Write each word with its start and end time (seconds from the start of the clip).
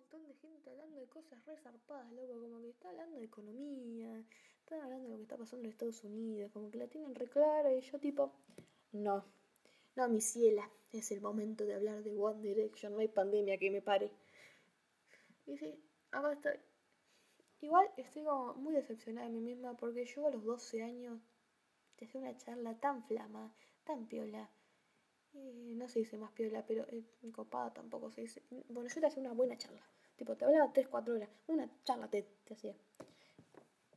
montón 0.00 0.26
de 0.26 0.34
gente 0.34 0.70
hablando 0.70 0.96
de 0.98 1.06
cosas 1.06 1.44
re 1.44 1.56
zarpadas, 1.58 2.10
loco, 2.12 2.40
como 2.40 2.60
que 2.62 2.70
está 2.70 2.88
hablando 2.88 3.18
de 3.18 3.24
economía, 3.24 4.24
está 4.60 4.82
hablando 4.82 5.04
de 5.04 5.10
lo 5.10 5.16
que 5.16 5.22
está 5.24 5.36
pasando 5.36 5.64
en 5.66 5.72
Estados 5.72 6.02
Unidos, 6.04 6.50
como 6.52 6.70
que 6.70 6.78
la 6.78 6.88
tienen 6.88 7.14
re 7.14 7.28
clara 7.28 7.72
y 7.74 7.80
yo 7.82 7.98
tipo, 7.98 8.32
no, 8.92 9.24
no, 9.96 10.08
mi 10.08 10.22
ciela, 10.22 10.70
es 10.92 11.12
el 11.12 11.20
momento 11.20 11.66
de 11.66 11.74
hablar 11.74 12.02
de 12.02 12.16
One 12.16 12.40
Direction, 12.40 12.94
no 12.94 13.00
hay 13.00 13.08
pandemia 13.08 13.58
que 13.58 13.70
me 13.70 13.82
pare. 13.82 14.10
Y 15.46 15.58
sí, 15.58 15.78
acá 16.12 16.32
estoy. 16.32 16.58
Igual 17.60 17.86
estoy 17.98 18.24
como 18.24 18.54
muy 18.54 18.72
decepcionada 18.72 19.26
de 19.26 19.34
mí 19.34 19.40
misma 19.40 19.76
porque 19.76 20.06
yo 20.06 20.26
a 20.26 20.30
los 20.30 20.42
12 20.44 20.82
años 20.82 21.20
dejé 21.98 22.16
una 22.16 22.34
charla 22.38 22.74
tan 22.80 23.04
flama, 23.04 23.54
tan 23.84 24.06
piola. 24.06 24.48
Eh, 25.34 25.74
no 25.76 25.88
se 25.88 26.00
dice 26.00 26.16
más 26.16 26.32
piola, 26.32 26.64
pero 26.66 26.86
eh, 26.88 27.04
copada 27.32 27.72
tampoco 27.72 28.10
se 28.10 28.22
dice. 28.22 28.42
Bueno, 28.68 28.88
yo 28.88 29.00
te 29.00 29.06
hacía 29.06 29.22
una 29.22 29.32
buena 29.32 29.56
charla. 29.56 29.82
Tipo, 30.16 30.36
te 30.36 30.44
hablaba 30.44 30.72
3, 30.72 30.88
4 30.88 31.14
horas. 31.14 31.30
Una 31.46 31.68
charla 31.84 32.08
te, 32.08 32.22
te 32.44 32.54
hacía. 32.54 32.74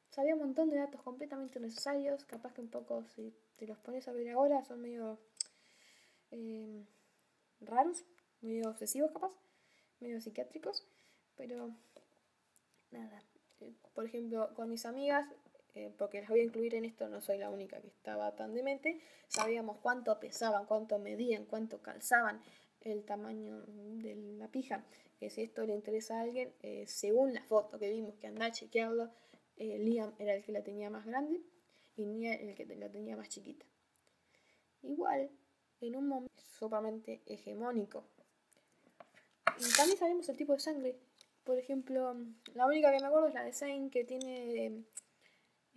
Sabía 0.09 0.36
un 0.36 0.42
montón 0.42 0.70
de 0.70 0.78
datos 0.78 1.02
completamente 1.02 1.59
necesarios. 1.59 2.23
Capaz 2.26 2.54
que 2.54 2.62
un 2.62 2.70
poco, 2.70 3.04
si 3.16 3.34
te 3.58 3.68
los 3.68 3.78
pones 3.80 4.08
a 4.08 4.14
ver 4.14 4.30
ahora, 4.30 4.64
son 4.64 4.82
medio 4.82 5.20
eh, 6.32 6.86
raros, 7.62 8.04
medio 8.42 8.70
obsesivos 8.70 9.12
capaz, 9.12 9.34
medio 10.00 10.22
psiquiátricos. 10.22 10.86
Pero, 11.36 11.72
nada, 12.92 13.23
por 13.94 14.06
ejemplo, 14.06 14.54
con 14.56 14.70
mis 14.70 14.86
amigas, 14.86 15.28
eh, 15.76 15.91
porque 15.98 16.22
las 16.22 16.30
voy 16.30 16.41
a 16.41 16.44
incluir 16.44 16.76
en 16.76 16.86
esto, 16.86 17.09
no 17.09 17.22
soy 17.22 17.38
la 17.38 17.50
única 17.50 17.81
que 17.81 17.88
estaba 17.88 18.36
tan 18.36 18.54
demente, 18.54 19.00
sabíamos 19.27 19.77
cuánto 19.80 20.20
pesaban, 20.20 20.66
cuánto 20.66 21.00
medían, 21.00 21.45
cuánto 21.45 21.81
calzaban 21.81 22.41
el 22.81 23.03
tamaño 23.06 23.61
de 23.67 24.16
la 24.38 24.48
pija, 24.50 24.86
que 25.20 25.30
si 25.30 25.42
esto 25.42 25.66
le 25.66 25.73
interesa 25.73 26.20
a 26.20 26.22
alguien, 26.22 26.53
eh, 26.61 26.86
según 26.88 27.33
la 27.33 27.44
foto 27.44 27.80
que 27.80 27.89
vimos, 27.89 28.16
que 28.16 28.28
anda 28.28 28.45
a 28.45 28.52
chequearlo, 28.52 29.09
eh, 29.58 29.80
Liam 29.80 30.14
era 30.20 30.33
el 30.33 30.44
que 30.44 30.52
la 30.52 30.64
tenía 30.64 30.89
más 30.89 31.06
grande 31.06 31.42
y 31.95 32.05
Nia 32.05 32.33
el 32.33 32.55
que 32.55 32.66
la 32.76 32.89
tenía 32.89 33.16
más 33.16 33.30
chiquita. 33.30 33.66
Igual, 34.81 35.30
en 35.81 35.95
un 35.95 36.08
momento 36.08 36.42
sumamente 36.59 37.22
hegemónico. 37.26 38.05
También 39.78 39.98
sabemos 39.98 40.28
el 40.30 40.38
tipo 40.38 40.53
de 40.53 40.59
sangre 40.59 41.00
por 41.44 41.58
ejemplo, 41.58 42.16
la 42.53 42.66
única 42.66 42.92
que 42.92 43.00
me 43.00 43.08
acuerdo 43.08 43.28
es 43.28 43.33
la 43.33 43.44
de 43.44 43.53
Zayn 43.53 43.89
que 43.89 44.03
tiene, 44.05 44.83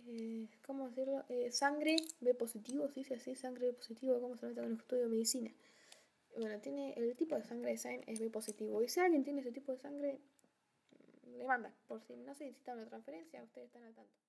eh, 0.07 0.47
¿cómo 0.65 0.89
decirlo? 0.89 1.23
Eh, 1.29 1.51
sangre 1.51 1.97
B 2.21 2.33
positivo, 2.33 2.89
¿sí? 2.89 3.05
así, 3.13 3.35
sangre 3.35 3.67
B 3.67 3.73
positivo, 3.73 4.19
¿cómo 4.21 4.37
se 4.37 4.47
nota 4.47 4.61
en 4.61 4.71
el 4.71 4.77
estudio 4.77 5.03
de 5.03 5.09
medicina? 5.09 5.51
Bueno, 6.37 6.59
tiene 6.59 6.93
el 6.93 7.15
tipo 7.15 7.35
de 7.35 7.43
sangre 7.43 7.71
de 7.71 7.77
Zayn 7.77 8.03
es 8.07 8.19
B 8.19 8.29
positivo. 8.29 8.83
Y 8.83 8.89
si 8.89 8.99
alguien 8.99 9.23
tiene 9.23 9.41
ese 9.41 9.51
tipo 9.51 9.71
de 9.71 9.79
sangre, 9.79 10.19
le 11.37 11.45
manda, 11.45 11.73
por 11.87 12.01
si 12.01 12.15
no 12.15 12.33
se 12.35 12.45
necesita 12.45 12.73
una 12.73 12.85
transferencia, 12.85 13.43
ustedes 13.43 13.67
están 13.67 13.83
al 13.83 13.95
tanto. 13.95 14.26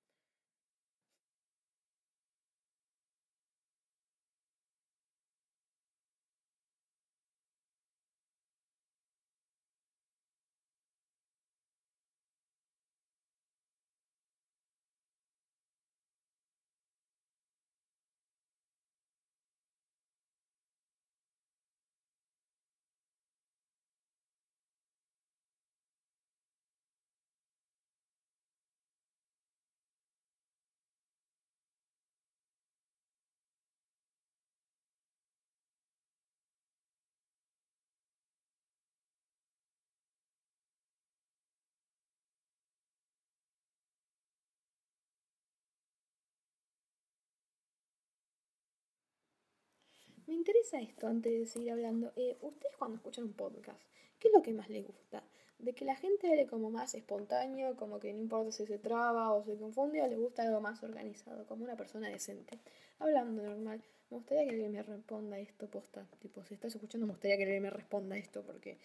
Me 50.29 50.35
interesa 50.35 50.79
esto 50.79 51.07
antes 51.07 51.33
de 51.33 51.45
seguir 51.47 51.71
hablando. 51.71 52.13
Eh, 52.15 52.37
Ustedes 52.41 52.75
cuando 52.77 52.97
escuchan 52.97 53.23
un 53.23 53.33
podcast, 53.33 53.81
¿qué 54.19 54.27
es 54.27 54.33
lo 54.35 54.43
que 54.43 54.53
más 54.53 54.69
les 54.69 54.85
gusta? 54.85 55.23
¿De 55.57 55.73
que 55.73 55.85
la 55.85 55.95
gente 55.95 56.27
hable 56.27 56.45
como 56.45 56.69
más 56.69 56.93
espontáneo, 56.93 57.75
como 57.75 57.99
que 57.99 58.13
no 58.13 58.19
importa 58.19 58.51
si 58.51 58.67
se 58.67 58.77
traba 58.77 59.33
o 59.33 59.43
se 59.43 59.57
confunde, 59.57 60.03
o 60.03 60.07
les 60.07 60.19
gusta 60.19 60.43
algo 60.43 60.61
más 60.61 60.83
organizado, 60.83 61.47
como 61.47 61.63
una 61.63 61.75
persona 61.75 62.09
decente? 62.09 62.59
Hablando 62.99 63.41
normal, 63.41 63.81
me 64.11 64.17
gustaría 64.17 64.43
que 64.43 64.51
alguien 64.51 64.71
me 64.71 64.83
responda 64.83 65.39
esto, 65.39 65.65
posta. 65.65 66.05
Tipo, 66.19 66.45
si 66.45 66.53
estás 66.53 66.75
escuchando, 66.75 67.07
me 67.07 67.13
gustaría 67.13 67.37
que 67.37 67.43
alguien 67.45 67.63
me 67.63 67.71
responda 67.71 68.15
esto, 68.15 68.43
porque, 68.43 68.77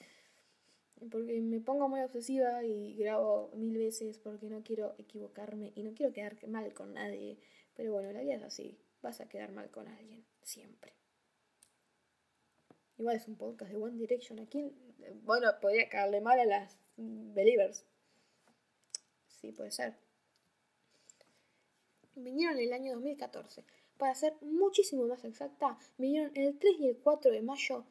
porque 1.11 1.43
me 1.43 1.61
pongo 1.61 1.91
muy 1.91 2.01
obsesiva 2.01 2.65
y 2.65 2.95
grabo 2.95 3.51
mil 3.53 3.77
veces 3.77 4.17
porque 4.17 4.47
no 4.47 4.63
quiero 4.63 4.95
equivocarme 4.97 5.73
y 5.77 5.83
no 5.83 5.93
quiero 5.93 6.15
quedar 6.15 6.39
mal 6.49 6.73
con 6.73 6.95
nadie. 6.95 7.37
Pero 7.77 7.93
bueno, 7.93 8.13
la 8.13 8.23
vida 8.23 8.37
es 8.37 8.43
así, 8.43 8.79
vas 9.03 9.21
a 9.21 9.29
quedar 9.29 9.53
mal 9.53 9.71
con 9.71 9.87
alguien, 9.89 10.25
siempre. 10.41 11.04
Igual 12.99 13.17
es 13.17 13.27
un 13.27 13.37
podcast 13.37 13.71
de 13.71 13.77
One 13.77 13.97
Direction. 13.97 14.39
Aquí, 14.39 14.73
bueno, 15.25 15.49
podría 15.61 15.89
caerle 15.89 16.21
mal 16.21 16.39
a 16.39 16.45
las 16.45 16.79
Believers. 16.97 17.85
Sí, 19.27 19.53
puede 19.53 19.73
ser. 19.73 19.97
Vinieron 22.15 22.59
en 22.59 22.65
el 22.65 22.73
año 22.73 22.93
2014. 22.93 23.65
Para 23.99 24.15
ser 24.15 24.37
muchísimo 24.41 25.07
más 25.07 25.25
exacta, 25.25 25.79
vinieron 25.99 26.31
el 26.37 26.59
3 26.59 26.81
y 26.81 26.89
el 26.89 26.99
4 26.99 27.33
de 27.33 27.43
mayo. 27.43 27.85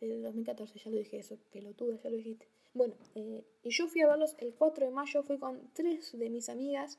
Del 0.00 0.22
2014, 0.22 0.78
ya 0.78 0.90
lo 0.90 0.96
dije 0.98 1.18
eso, 1.18 1.38
pelotuda, 1.50 1.96
ya 1.96 2.10
lo 2.10 2.16
dijiste. 2.16 2.46
Bueno, 2.74 2.94
eh, 3.14 3.44
y 3.62 3.70
yo 3.70 3.88
fui 3.88 4.02
a 4.02 4.06
verlos 4.06 4.34
el 4.38 4.54
4 4.54 4.86
de 4.86 4.92
mayo, 4.92 5.22
fui 5.22 5.38
con 5.38 5.70
tres 5.72 6.16
de 6.18 6.30
mis 6.30 6.48
amigas 6.48 6.98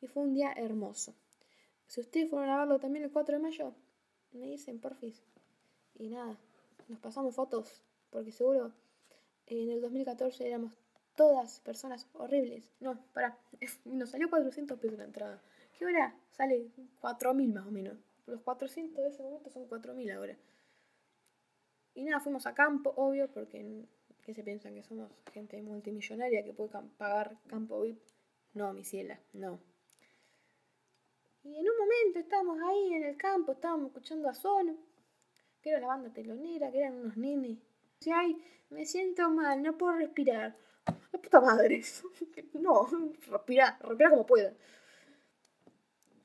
y 0.00 0.06
fue 0.06 0.22
un 0.22 0.34
día 0.34 0.52
hermoso. 0.52 1.14
Si 1.86 2.00
ustedes 2.00 2.30
fueron 2.30 2.50
a 2.50 2.58
verlo 2.58 2.78
también 2.78 3.04
el 3.04 3.12
4 3.12 3.36
de 3.36 3.42
mayo, 3.42 3.74
me 4.32 4.46
dicen, 4.46 4.80
porfis. 4.80 5.22
Y 5.98 6.08
nada, 6.08 6.36
nos 6.88 6.98
pasamos 7.00 7.34
fotos, 7.34 7.82
porque 8.10 8.32
seguro 8.32 8.72
en 9.46 9.70
el 9.70 9.80
2014 9.80 10.46
éramos 10.46 10.78
todas 11.14 11.60
personas 11.60 12.06
horribles. 12.14 12.70
No, 12.80 12.98
para, 13.12 13.38
nos 13.84 14.10
salió 14.10 14.30
400 14.30 14.78
pesos 14.78 14.98
la 14.98 15.04
entrada. 15.04 15.42
¿Qué 15.78 15.86
hora? 15.86 16.14
Sale 16.30 16.70
4.000 17.00 17.52
más 17.52 17.66
o 17.66 17.70
menos. 17.70 17.98
Los 18.26 18.40
400 18.42 19.02
de 19.02 19.10
ese 19.10 19.22
momento 19.22 19.50
son 19.50 19.68
4.000 19.68 20.16
ahora. 20.16 20.36
Y 21.94 22.04
nada, 22.04 22.20
fuimos 22.20 22.46
a 22.46 22.54
campo, 22.54 22.92
obvio, 22.96 23.28
porque 23.30 23.84
¿qué 24.22 24.34
se 24.34 24.42
piensan? 24.42 24.74
Que 24.74 24.82
somos 24.82 25.10
gente 25.32 25.60
multimillonaria 25.60 26.44
que 26.44 26.54
puede 26.54 26.70
pagar 26.96 27.36
campo 27.48 27.80
VIP. 27.82 28.00
No, 28.54 28.72
mi 28.72 28.84
ciela, 28.84 29.18
no. 29.32 29.58
Y 31.44 31.56
en 31.56 31.68
un 31.68 31.76
momento 31.76 32.18
estábamos 32.20 32.58
ahí 32.62 32.94
en 32.94 33.04
el 33.04 33.16
campo, 33.16 33.52
estábamos 33.52 33.88
escuchando 33.88 34.28
a 34.28 34.34
Sono 34.34 34.76
que 35.62 35.70
era 35.70 35.80
la 35.80 35.86
banda 35.86 36.12
telonera, 36.12 36.70
que 36.70 36.78
eran 36.78 36.94
unos 36.94 37.16
nenes. 37.16 37.58
Si 38.00 38.10
ay, 38.10 38.36
me 38.70 38.84
siento 38.84 39.30
mal, 39.30 39.62
no 39.62 39.78
puedo 39.78 39.94
respirar. 39.94 40.56
La 41.12 41.20
puta 41.20 41.40
madre. 41.40 41.82
no, 42.54 42.88
respira, 43.30 43.78
respira 43.80 44.10
como 44.10 44.26
pueda. 44.26 44.52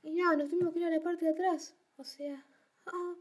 Y 0.04 0.12
nada, 0.12 0.38
nos 0.38 0.50
tuvimos 0.50 0.74
que 0.74 0.80
ir 0.80 0.86
a 0.86 0.90
la 0.90 1.02
parte 1.02 1.26
de 1.26 1.32
atrás. 1.32 1.76
O 1.98 2.04
sea, 2.04 2.44
ah, 2.88 3.16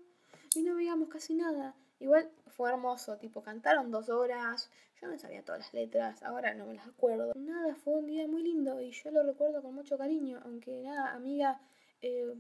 y 0.55 0.63
no 0.63 0.75
veíamos 0.77 1.09
casi 1.09 1.35
nada. 1.35 1.75
Igual 1.99 2.31
fue 2.49 2.71
hermoso, 2.71 3.17
tipo, 3.19 3.43
cantaron 3.43 3.91
dos 3.91 4.09
horas. 4.09 4.71
Yo 5.01 5.09
no 5.09 5.19
sabía 5.19 5.45
todas 5.45 5.61
las 5.61 5.75
letras, 5.75 6.23
ahora 6.23 6.55
no 6.55 6.65
me 6.67 6.75
las 6.75 6.87
acuerdo. 6.87 7.35
Nada, 7.35 7.75
fue 7.75 7.95
un 7.95 8.07
día 8.07 8.27
muy 8.27 8.43
lindo 8.43 8.81
y 8.81 8.93
yo 8.93 9.11
lo 9.11 9.23
recuerdo 9.23 9.61
con 9.63 9.75
mucho 9.75 9.99
cariño. 9.99 10.41
Aunque 10.45 10.83
nada, 10.83 11.13
amiga, 11.13 11.61
eh, 12.01 12.35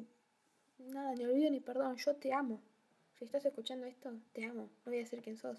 nada, 0.78 1.14
ni 1.14 1.24
olvido 1.24 1.50
ni 1.50 1.60
perdón, 1.60 1.96
yo 1.96 2.16
te 2.16 2.32
amo. 2.32 2.62
Si 3.18 3.24
estás 3.24 3.46
escuchando 3.46 3.86
esto, 3.86 4.12
te 4.32 4.44
amo. 4.44 4.64
No 4.84 4.90
voy 4.90 4.96
a 4.96 4.98
decir 4.98 5.22
quién 5.22 5.38
sos, 5.38 5.58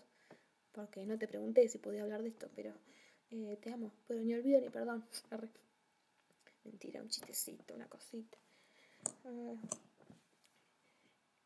porque 0.74 1.06
no 1.06 1.18
te 1.18 1.28
pregunté 1.28 1.68
si 1.68 1.80
podía 1.80 2.04
hablar 2.04 2.22
de 2.22 2.30
esto, 2.30 2.48
pero 2.56 2.72
eh, 3.32 3.58
te 3.62 3.74
amo. 3.74 3.92
Pero 4.08 4.22
ni 4.22 4.36
olvido 4.36 4.62
ni 4.62 4.70
perdón. 4.70 5.04
Mentira, 6.64 7.02
un 7.02 7.10
chistecito, 7.10 7.74
una 7.74 7.88
cosita. 7.88 8.38
Ah. 9.26 9.56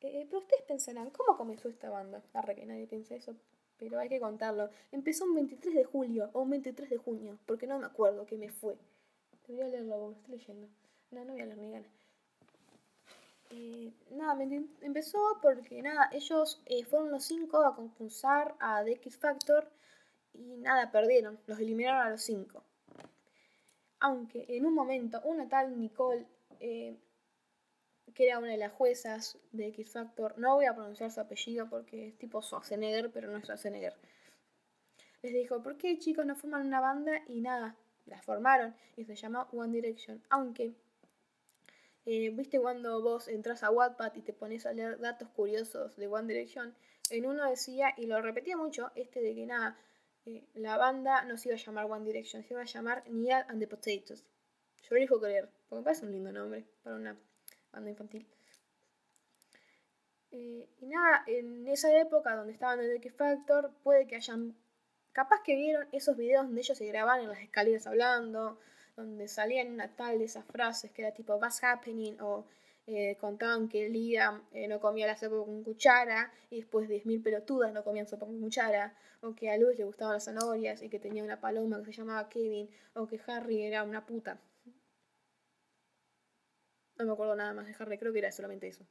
Eh, 0.02 0.26
pero 0.28 0.40
ustedes 0.40 0.64
pensarán, 0.64 1.12
¿cómo 1.12 1.38
comenzó 1.38 1.70
esta 1.70 1.90
banda? 1.90 2.22
Arre 2.34 2.56
que 2.56 2.66
nadie 2.66 2.88
piensa 2.88 3.16
eso, 3.16 3.36
pero 3.78 3.98
hay 4.00 4.10
que 4.10 4.20
contarlo. 4.20 4.70
Empezó 4.92 5.26
un 5.26 5.36
23 5.36 5.76
de 5.76 5.84
julio 5.86 6.30
o 6.34 6.42
un 6.42 6.50
23 6.50 6.90
de 6.90 6.98
junio, 6.98 7.40
porque 7.46 7.68
no 7.68 7.80
me 7.80 7.86
acuerdo 7.86 8.26
que 8.26 8.36
me 8.36 8.50
fue. 8.50 8.76
Debería 9.48 9.70
leerlo, 9.70 9.98
lo 9.98 10.12
estoy 10.12 10.38
leyendo. 10.38 10.68
No, 11.12 11.24
no 11.24 11.34
voy 11.34 11.42
a 11.42 11.46
leer 11.46 11.58
ni 11.58 11.72
ganas. 11.72 12.01
Eh, 13.54 13.92
nada, 14.12 14.42
empezó 14.82 15.20
porque 15.42 15.82
nada, 15.82 16.10
ellos 16.14 16.62
eh, 16.66 16.86
fueron 16.86 17.12
los 17.12 17.26
cinco 17.26 17.66
a 17.66 17.76
concursar 17.76 18.56
a 18.60 18.82
The 18.84 18.94
X 18.94 19.18
Factor 19.18 19.70
y 20.34 20.56
nada, 20.58 20.90
perdieron, 20.90 21.38
los 21.48 21.60
eliminaron 21.60 22.02
a 22.02 22.10
los 22.10 22.22
cinco. 22.22 22.64
Aunque 24.00 24.46
en 24.48 24.66
un 24.66 24.74
momento 24.74 25.22
una 25.26 25.50
tal 25.50 25.78
Nicole, 25.78 26.26
eh, 26.62 26.98
que 28.14 28.26
era 28.26 28.40
una 28.40 28.48
de 28.48 28.58
las 28.58 28.72
juezas 28.72 29.38
de 29.52 29.68
X 29.68 29.92
Factor, 29.92 30.38
no 30.38 30.56
voy 30.56 30.66
a 30.66 30.74
pronunciar 30.74 31.12
su 31.12 31.20
apellido 31.20 31.70
porque 31.70 32.08
es 32.08 32.18
tipo 32.18 32.42
Schwarzenegger, 32.42 33.12
pero 33.12 33.30
no 33.30 33.38
es 33.38 33.44
Schwarzenegger, 33.44 33.96
les 35.22 35.34
dijo, 35.34 35.62
¿por 35.62 35.78
qué 35.78 36.00
chicos 36.00 36.26
no 36.26 36.36
forman 36.36 36.66
una 36.66 36.80
banda? 36.80 37.22
Y 37.28 37.42
nada, 37.42 37.76
la 38.06 38.22
formaron 38.22 38.74
y 38.96 39.04
se 39.06 39.16
llama 39.16 39.48
One 39.52 39.74
Direction. 39.74 40.24
Aunque, 40.30 40.74
eh, 42.06 42.30
viste 42.32 42.60
cuando 42.60 43.02
vos 43.02 43.28
entras 43.28 43.64
a 43.64 43.72
Wattpad 43.72 44.16
y 44.16 44.22
te 44.22 44.34
pones 44.34 44.66
a 44.66 44.74
leer 44.74 45.00
datos 45.00 45.30
curiosos 45.30 45.96
de 45.98 46.08
One 46.08 46.28
Direction, 46.28 46.76
en 47.10 47.26
uno 47.26 47.50
decía, 47.50 47.94
y 47.98 48.06
lo 48.06 48.22
repetía 48.22 48.58
mucho, 48.58 48.92
este 48.96 49.22
de 49.22 49.36
que 49.36 49.46
nada, 49.46 49.78
eh, 50.26 50.46
la 50.54 50.78
banda 50.78 51.24
no 51.24 51.38
se 51.38 51.50
iba 51.50 51.58
a 51.58 51.60
llamar 51.60 51.86
One 51.86 52.06
Direction, 52.06 52.44
se 52.44 52.54
iba 52.54 52.62
a 52.62 52.66
llamar 52.66 53.04
Neal 53.10 53.46
and 53.50 53.60
the 53.60 53.68
Potatoes. 53.68 54.26
Yo 54.84 54.96
lo 54.96 55.02
dijo 55.02 55.20
creer, 55.20 55.50
porque 55.68 55.80
me 55.80 55.84
parece 55.84 56.06
un 56.06 56.12
lindo 56.12 56.32
nombre 56.32 56.66
para 56.84 56.96
una 56.96 57.18
banda 57.72 57.90
infantil. 57.90 58.28
Eh, 60.32 60.70
y 60.80 60.86
nada, 60.88 61.24
en 61.28 61.68
esa 61.68 61.96
época 62.00 62.36
donde 62.36 62.54
estaban 62.54 62.80
en 62.80 62.96
X 62.98 63.14
Factor, 63.14 63.72
puede 63.84 64.08
que 64.08 64.16
hayan. 64.16 64.56
Capaz 65.12 65.42
que 65.44 65.56
vieron 65.56 65.88
esos 65.92 66.16
videos 66.16 66.46
donde 66.46 66.62
ellos 66.62 66.78
se 66.78 66.86
grababan 66.86 67.22
en 67.22 67.28
las 67.28 67.40
escaleras 67.40 67.86
hablando, 67.86 68.58
donde 68.96 69.28
salían 69.28 69.72
una 69.72 69.96
tal 69.96 70.20
de 70.20 70.26
esas 70.26 70.46
frases 70.46 70.92
que 70.92 71.02
era 71.02 71.14
tipo 71.14 71.36
What's 71.36 71.64
happening 71.64 72.20
o 72.20 72.46
eh, 72.88 73.16
contaban 73.20 73.70
que 73.70 73.90
Liam 73.90 74.44
eh, 74.52 74.68
no 74.68 74.80
comía 74.80 75.08
la 75.08 75.16
sopa 75.16 75.38
con 75.38 75.64
cuchara 75.64 76.34
y 76.50 76.58
después 76.58 76.90
10.000 76.90 77.22
pelotudas 77.24 77.72
no 77.72 77.84
comían 77.84 78.08
sopa 78.08 78.26
con 78.26 78.42
cuchara, 78.42 78.96
o 79.22 79.36
que 79.36 79.52
a 79.52 79.58
Luz 79.58 79.78
le 79.78 79.86
gustaban 79.86 80.16
las 80.16 80.26
zanahorias 80.26 80.82
y 80.82 80.90
que 80.90 81.00
tenía 81.00 81.24
una 81.24 81.40
paloma 81.40 81.80
que 81.84 81.94
se 81.94 82.02
llamaba 82.02 82.28
Kevin, 82.28 82.70
o 82.96 83.08
que 83.08 83.20
Harry 83.28 83.64
era 83.64 83.84
una 83.84 84.06
puta. 84.06 84.40
No 86.98 87.06
me 87.06 87.14
acuerdo 87.14 87.36
nada 87.36 87.54
más 87.54 87.68
de 87.68 87.76
Harry, 87.80 87.98
creo 87.98 88.12
que 88.12 88.20
era 88.20 88.32
solamente 88.32 88.68
eso. 88.68 88.86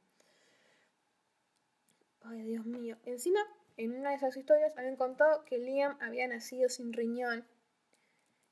Ay, 2.21 2.41
Dios 2.43 2.65
mío. 2.65 2.97
Encima, 3.05 3.39
en 3.77 3.91
una 3.97 4.11
de 4.11 4.15
esas 4.15 4.37
historias 4.37 4.77
habían 4.77 4.95
contado 4.95 5.43
que 5.43 5.57
Liam 5.57 5.97
había 6.01 6.27
nacido 6.27 6.69
sin 6.69 6.93
riñón. 6.93 7.45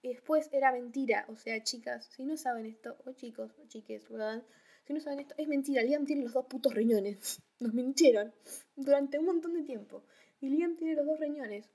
Y 0.02 0.10
después 0.10 0.50
era 0.52 0.72
mentira. 0.72 1.26
O 1.30 1.36
sea, 1.36 1.62
chicas, 1.64 2.10
si 2.16 2.24
no 2.24 2.38
saben 2.38 2.66
esto, 2.66 2.98
o 3.06 3.12
chicos, 3.14 3.52
o 3.62 3.68
chiques, 3.68 4.08
¿verdad? 4.10 4.44
Si 4.86 4.94
no 4.94 5.00
saben 5.00 5.20
esto, 5.20 5.36
es 5.38 5.48
mentira. 5.48 5.84
Liam 5.84 6.06
tiene 6.06 6.24
los 6.24 6.34
dos 6.34 6.46
putos 6.46 6.74
riñones. 6.74 7.42
Nos 7.60 7.74
mintieron 7.74 8.34
durante 8.76 9.20
un 9.20 9.26
montón 9.26 9.54
de 9.54 9.64
tiempo. 9.64 10.04
Y 10.40 10.50
Liam 10.50 10.76
tiene 10.76 10.96
los 10.96 11.06
dos 11.06 11.20
riñones. 11.20 11.70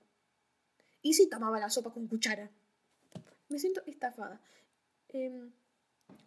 Y 1.03 1.13
sí 1.15 1.29
tomaba 1.29 1.61
la 1.61 1.69
sopa 1.69 1.93
con 1.93 2.09
cuchara. 2.09 2.51
Me 3.49 3.59
siento 3.59 3.83
estafada. 3.87 4.41
Em, 5.09 5.53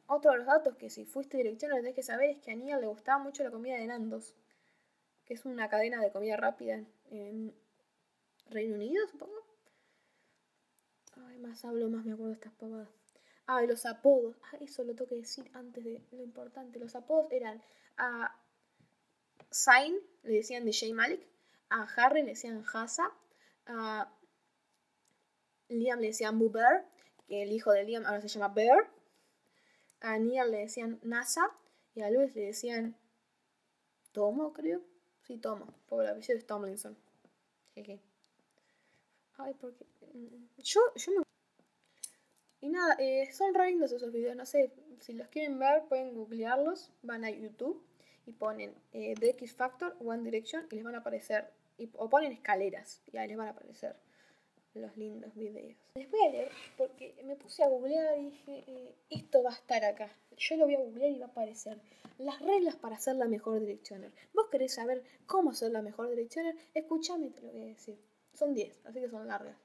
otro 0.06 0.32
de 0.32 0.38
los 0.38 0.48
datos 0.48 0.76
que 0.76 0.90
si 0.90 1.04
fuiste 1.04 1.38
director 1.38 1.70
lo 1.70 1.78
tenés 1.78 1.96
que 1.96 2.04
saber 2.04 2.30
es 2.30 2.38
que 2.40 2.52
a 2.52 2.56
Nia 2.56 2.78
le 2.78 2.88
gustaba 2.88 3.22
mucho 3.22 3.44
la 3.44 3.52
comida 3.52 3.76
de 3.76 3.88
Nandos, 3.88 4.36
que 5.26 5.34
es 5.34 5.44
una 5.46 5.68
cadena 5.68 6.02
de 6.02 6.12
comida 6.12 6.38
rápida 6.38 6.86
en 7.10 7.54
Reino 8.50 8.76
Unido, 8.76 9.06
supongo. 9.08 9.47
Ay, 11.26 11.40
más 11.40 11.66
hablo, 11.66 11.90
más 11.90 12.06
me 12.06 12.14
acuerdo 12.14 12.30
de 12.30 12.36
estas 12.36 12.54
pavadas. 12.54 12.90
Ah, 13.48 13.64
y 13.64 13.68
los 13.68 13.86
apodos. 13.86 14.36
Ah, 14.44 14.58
eso 14.60 14.84
lo 14.84 14.94
tengo 14.94 15.10
que 15.10 15.16
decir 15.16 15.50
antes 15.54 15.84
de 15.84 16.04
lo 16.12 16.24
importante. 16.24 16.80
Los 16.80 16.96
apodos 16.96 17.32
eran 17.32 17.62
a 17.98 18.36
Zayn 19.54 19.98
le 20.24 20.34
decían 20.34 20.66
de 20.66 20.74
Jay 20.74 20.94
Malik, 20.94 21.22
a 21.70 21.84
Harry 21.96 22.22
le 22.22 22.32
decían 22.32 22.64
Hasa, 22.74 23.12
a 23.66 24.12
Liam 25.70 26.00
le 26.00 26.08
decían 26.08 26.38
Boo 26.38 26.50
Bear, 26.50 26.86
que 27.28 27.44
el 27.44 27.52
hijo 27.52 27.72
de 27.72 27.84
Liam 27.84 28.06
ahora 28.06 28.22
se 28.22 28.28
llama 28.28 28.54
Bear, 28.54 28.90
a 30.02 30.20
Neil 30.20 30.52
le 30.52 30.60
decían 30.60 31.00
NASA 31.04 31.52
y 31.96 32.02
a 32.02 32.12
Luis 32.12 32.36
le 32.36 32.42
decían 32.42 32.96
Tomo, 34.12 34.54
creo. 34.54 34.82
Sí, 35.24 35.38
Tomo, 35.38 35.74
porque 35.88 36.06
el 36.06 36.12
apellido 36.12 36.38
es 36.38 36.46
Tomlinson. 36.46 36.98
Jeje. 37.74 38.00
Ay, 39.38 39.54
porque. 39.60 39.86
mm, 40.14 40.48
Yo, 40.64 40.82
yo 40.96 41.12
me 41.12 41.28
y 42.60 42.70
nada, 42.70 42.96
eh, 43.00 43.32
son 43.34 43.54
re 43.54 43.70
lindos 43.70 43.92
esos 43.92 44.12
videos, 44.12 44.36
no 44.36 44.46
sé, 44.46 44.72
si 45.00 45.14
los 45.14 45.28
quieren 45.28 45.60
ver 45.60 45.84
pueden 45.88 46.16
googlearlos, 46.16 46.92
van 47.04 47.24
a 47.24 47.30
YouTube 47.30 47.86
y 48.26 48.32
ponen 48.32 48.74
eh, 48.94 49.14
The 49.20 49.30
X 49.30 49.54
Factor, 49.54 49.96
One 50.00 50.24
Direction 50.24 50.68
y 50.72 50.76
les 50.76 50.84
van 50.84 50.96
a 50.96 51.00
aparecer, 51.00 51.52
o 51.94 52.10
ponen 52.10 52.32
escaleras 52.32 53.04
y 53.14 53.18
ahí 53.18 53.28
les 53.28 53.38
van 53.38 53.48
a 53.48 53.52
aparecer 53.52 53.96
los 54.74 54.98
lindos 54.98 55.36
videos. 55.36 55.78
Les 55.96 56.10
voy 56.10 56.20
a 56.28 56.32
leer 56.32 56.52
porque 56.78 57.16
me 57.26 57.36
puse 57.36 57.64
a 57.64 57.70
googlear 57.70 58.18
y 58.18 58.32
dije, 58.32 58.64
eh, 58.68 58.96
esto 59.12 59.44
va 59.44 59.52
a 59.52 59.54
estar 59.56 59.86
acá, 59.86 60.12
yo 60.36 60.56
lo 60.58 60.66
voy 60.66 60.76
a 60.76 60.80
googlear 60.80 61.12
y 61.12 61.20
va 61.20 61.28
a 61.28 61.30
aparecer. 61.30 61.80
Las 62.18 62.42
reglas 62.42 62.76
para 62.76 62.98
ser 62.98 63.18
la 63.18 63.28
mejor 63.28 63.60
directioner. 63.60 64.12
¿Vos 64.34 64.48
querés 64.50 64.74
saber 64.74 65.04
cómo 65.28 65.54
ser 65.54 65.72
la 65.72 65.84
mejor 65.84 66.10
directioner? 66.10 66.56
Escúchame, 66.74 67.30
te 67.30 67.44
lo 67.44 67.52
voy 67.52 67.62
a 67.62 67.66
decir. 67.68 68.00
Son 68.38 68.54
10, 68.54 68.86
así 68.86 69.00
que 69.00 69.10
son 69.10 69.28
largas. 69.28 69.58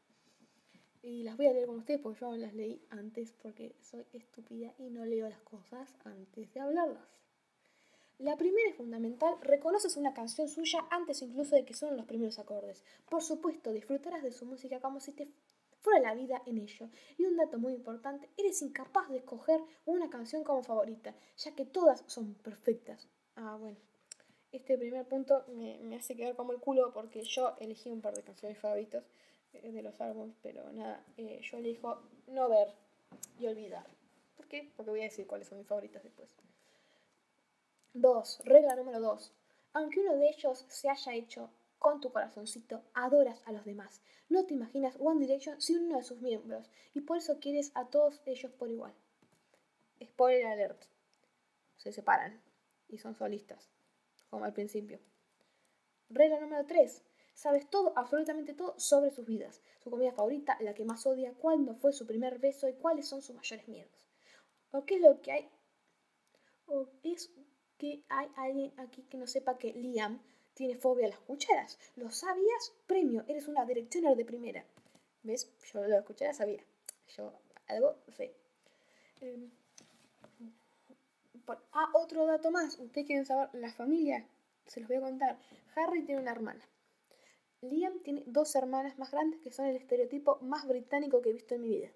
Y 1.03 1.25
las 1.25 1.37
voy 1.37 1.47
a 1.47 1.53
leer 1.53 1.67
con 1.67 1.77
ustedes 1.77 2.01
porque 2.01 2.21
yo 2.21 2.35
las 2.37 2.55
leí 2.55 2.81
antes 2.89 3.31
porque 3.43 3.77
soy 3.83 4.07
estúpida 4.15 4.73
y 4.79 4.89
no 4.89 5.05
leo 5.05 5.29
las 5.29 5.43
cosas 5.43 5.95
antes 6.05 6.55
de 6.55 6.61
hablarlas. 6.61 7.07
La 8.19 8.39
primera 8.39 8.71
es 8.71 8.77
fundamental, 8.77 9.35
reconoces 9.43 9.99
una 9.99 10.15
canción 10.15 10.49
suya 10.49 10.87
antes 10.91 11.21
incluso 11.21 11.55
de 11.55 11.67
que 11.67 11.75
suenen 11.75 11.99
los 11.99 12.07
primeros 12.07 12.39
acordes. 12.39 12.83
Por 13.11 13.23
supuesto, 13.23 13.73
disfrutarás 13.73 14.23
de 14.23 14.33
su 14.33 14.47
música 14.47 14.81
como 14.81 15.01
si 15.01 15.13
te 15.13 15.29
fuera 15.83 16.01
la 16.01 16.15
vida 16.15 16.41
en 16.47 16.57
ello. 16.57 16.89
Y 17.19 17.27
un 17.27 17.37
dato 17.37 17.59
muy 17.59 17.75
importante, 17.75 18.31
eres 18.39 18.63
incapaz 18.63 19.11
de 19.11 19.19
escoger 19.19 19.61
una 19.85 20.09
canción 20.09 20.45
como 20.45 20.63
favorita, 20.63 21.15
ya 21.37 21.55
que 21.55 21.67
todas 21.67 22.05
son 22.07 22.37
perfectas. 22.37 23.07
Ah, 23.37 23.55
bueno. 23.61 23.77
Este 24.53 24.77
primer 24.77 25.07
punto 25.07 25.45
me, 25.49 25.79
me 25.79 25.97
hace 25.97 26.15
quedar 26.15 26.37
como 26.37 26.53
el 26.53 26.61
culo 26.61 26.93
porque 26.93 27.23
yo 27.23 27.57
elegí 27.59 27.91
un 27.91 28.03
par 28.03 28.15
de 28.15 28.23
canciones 28.23 28.59
favoritas 28.59 29.03
eh, 29.55 29.73
de 29.73 29.83
los 29.83 30.01
álbumes, 30.01 30.37
pero 30.43 30.71
nada, 30.73 31.05
eh, 31.17 31.41
yo 31.43 31.59
elijo 31.59 32.03
no 32.27 32.49
ver 32.49 32.69
y 33.39 33.47
olvidar. 33.47 33.87
¿Por 34.37 34.47
qué? 34.49 34.71
Porque 34.77 34.91
voy 34.91 35.01
a 35.01 35.05
decir 35.05 35.27
cuáles 35.27 35.49
son 35.49 35.59
mis 35.59 35.67
favoritas 35.67 36.03
después. 36.03 36.35
2. 37.95 38.43
Regla 38.45 38.77
número 38.77 39.01
2. 39.01 39.33
Aunque 39.75 40.01
uno 40.01 40.17
de 40.17 40.29
ellos 40.29 40.65
se 40.69 40.89
haya 40.89 41.15
hecho 41.15 41.51
con 41.79 42.01
tu 42.01 42.13
corazoncito, 42.13 42.83
adoras 42.95 43.43
a 43.45 43.53
los 43.53 43.65
demás. 43.65 44.01
No 44.29 44.47
te 44.47 44.55
imaginas 44.55 44.97
One 45.01 45.21
Direction 45.21 45.61
sin 45.61 45.87
uno 45.87 45.99
de 45.99 46.05
sus 46.05 46.21
miembros 46.21 46.71
y 46.95 47.01
por 47.01 47.19
eso 47.19 47.39
quieres 47.41 47.73
a 47.75 47.87
todos 47.87 48.23
ellos 48.25 48.53
por 48.53 48.71
igual. 48.71 48.95
Spoiler 50.03 50.47
alert. 50.47 50.85
Se 51.77 51.93
separan 51.93 52.41
y 52.89 52.99
son 52.99 53.15
solistas, 53.17 53.69
como 54.33 54.47
al 54.47 54.55
principio. 54.55 54.99
Regla 56.09 56.41
número 56.41 56.65
3. 56.65 57.05
Sabes 57.35 57.69
todo, 57.69 57.93
absolutamente 57.97 58.55
todo 58.55 58.75
sobre 58.79 59.11
sus 59.11 59.27
vidas. 59.27 59.61
Su 59.85 59.91
comida 59.91 60.11
favorita, 60.13 60.57
la 60.61 60.73
que 60.73 60.87
más 60.87 61.07
odia, 61.07 61.35
cuándo 61.35 61.75
fue 61.75 61.93
su 61.93 62.07
primer 62.07 62.39
beso 62.39 62.67
y 62.67 62.73
cuáles 62.73 63.07
son 63.07 63.21
sus 63.21 63.37
mayores 63.37 63.69
miedos. 63.69 64.09
¿O 64.71 64.87
qué 64.87 64.95
es 64.95 65.03
lo 65.03 65.21
que 65.21 65.33
hay? 65.33 65.51
¿O 66.65 66.89
es 67.03 67.31
que 67.77 68.05
hay 68.09 68.29
alguien 68.37 68.73
aquí 68.79 69.03
que 69.03 69.19
no 69.19 69.27
sepa 69.27 69.59
que 69.59 69.75
Liam 69.75 70.23
tiene 70.55 70.77
fobia 70.77 71.09
a 71.09 71.11
las 71.11 71.21
cucharas? 71.21 71.79
¿Lo 71.97 72.11
sabías? 72.11 72.73
Premio, 72.87 73.25
eres 73.29 73.49
una 73.49 73.67
directioner 73.67 74.17
de 74.17 74.25
primera. 74.25 74.65
¿Ves? 75.23 75.53
Yo 75.71 75.81
lo 75.81 75.83
de 75.83 75.89
las 75.91 76.07
cucharas 76.07 76.39
sabía. 76.39 76.65
Yo 77.19 77.35
algo 77.67 77.99
sé. 78.17 78.35
Eh, 79.21 79.51
por- 81.47 81.63
ah, 81.73 81.91
otro 81.95 82.27
dato 82.27 82.51
más. 82.51 82.79
Ustedes 82.79 83.07
quieren 83.07 83.27
saber 83.27 83.49
la 83.55 83.73
familia. 83.73 84.27
Se 84.67 84.81
los 84.81 84.89
voy 84.89 84.99
a 84.99 85.03
contar. 85.03 85.39
Harry 85.77 86.03
tiene 86.05 86.21
una 86.21 86.33
hermana. 86.33 86.63
Liam 87.63 88.01
tiene 88.03 88.25
dos 88.27 88.55
hermanas 88.57 88.99
más 88.99 89.13
grandes 89.13 89.41
que 89.41 89.53
son 89.53 89.67
el 89.67 89.77
estereotipo 89.77 90.39
más 90.41 90.67
británico 90.67 91.23
que 91.23 91.31
he 91.31 91.33
visto 91.33 91.55
en 91.55 91.61
mi 91.63 91.69
vida. 91.69 91.91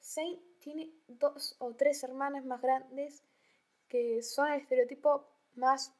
Zayn 0.00 0.40
tiene 0.60 0.92
dos 1.08 1.56
o 1.58 1.74
tres 1.74 2.04
hermanas 2.04 2.44
más 2.44 2.60
grandes 2.60 3.24
que 3.88 4.22
son 4.22 4.52
el 4.52 4.60
estereotipo 4.60 5.26
más, 5.54 5.92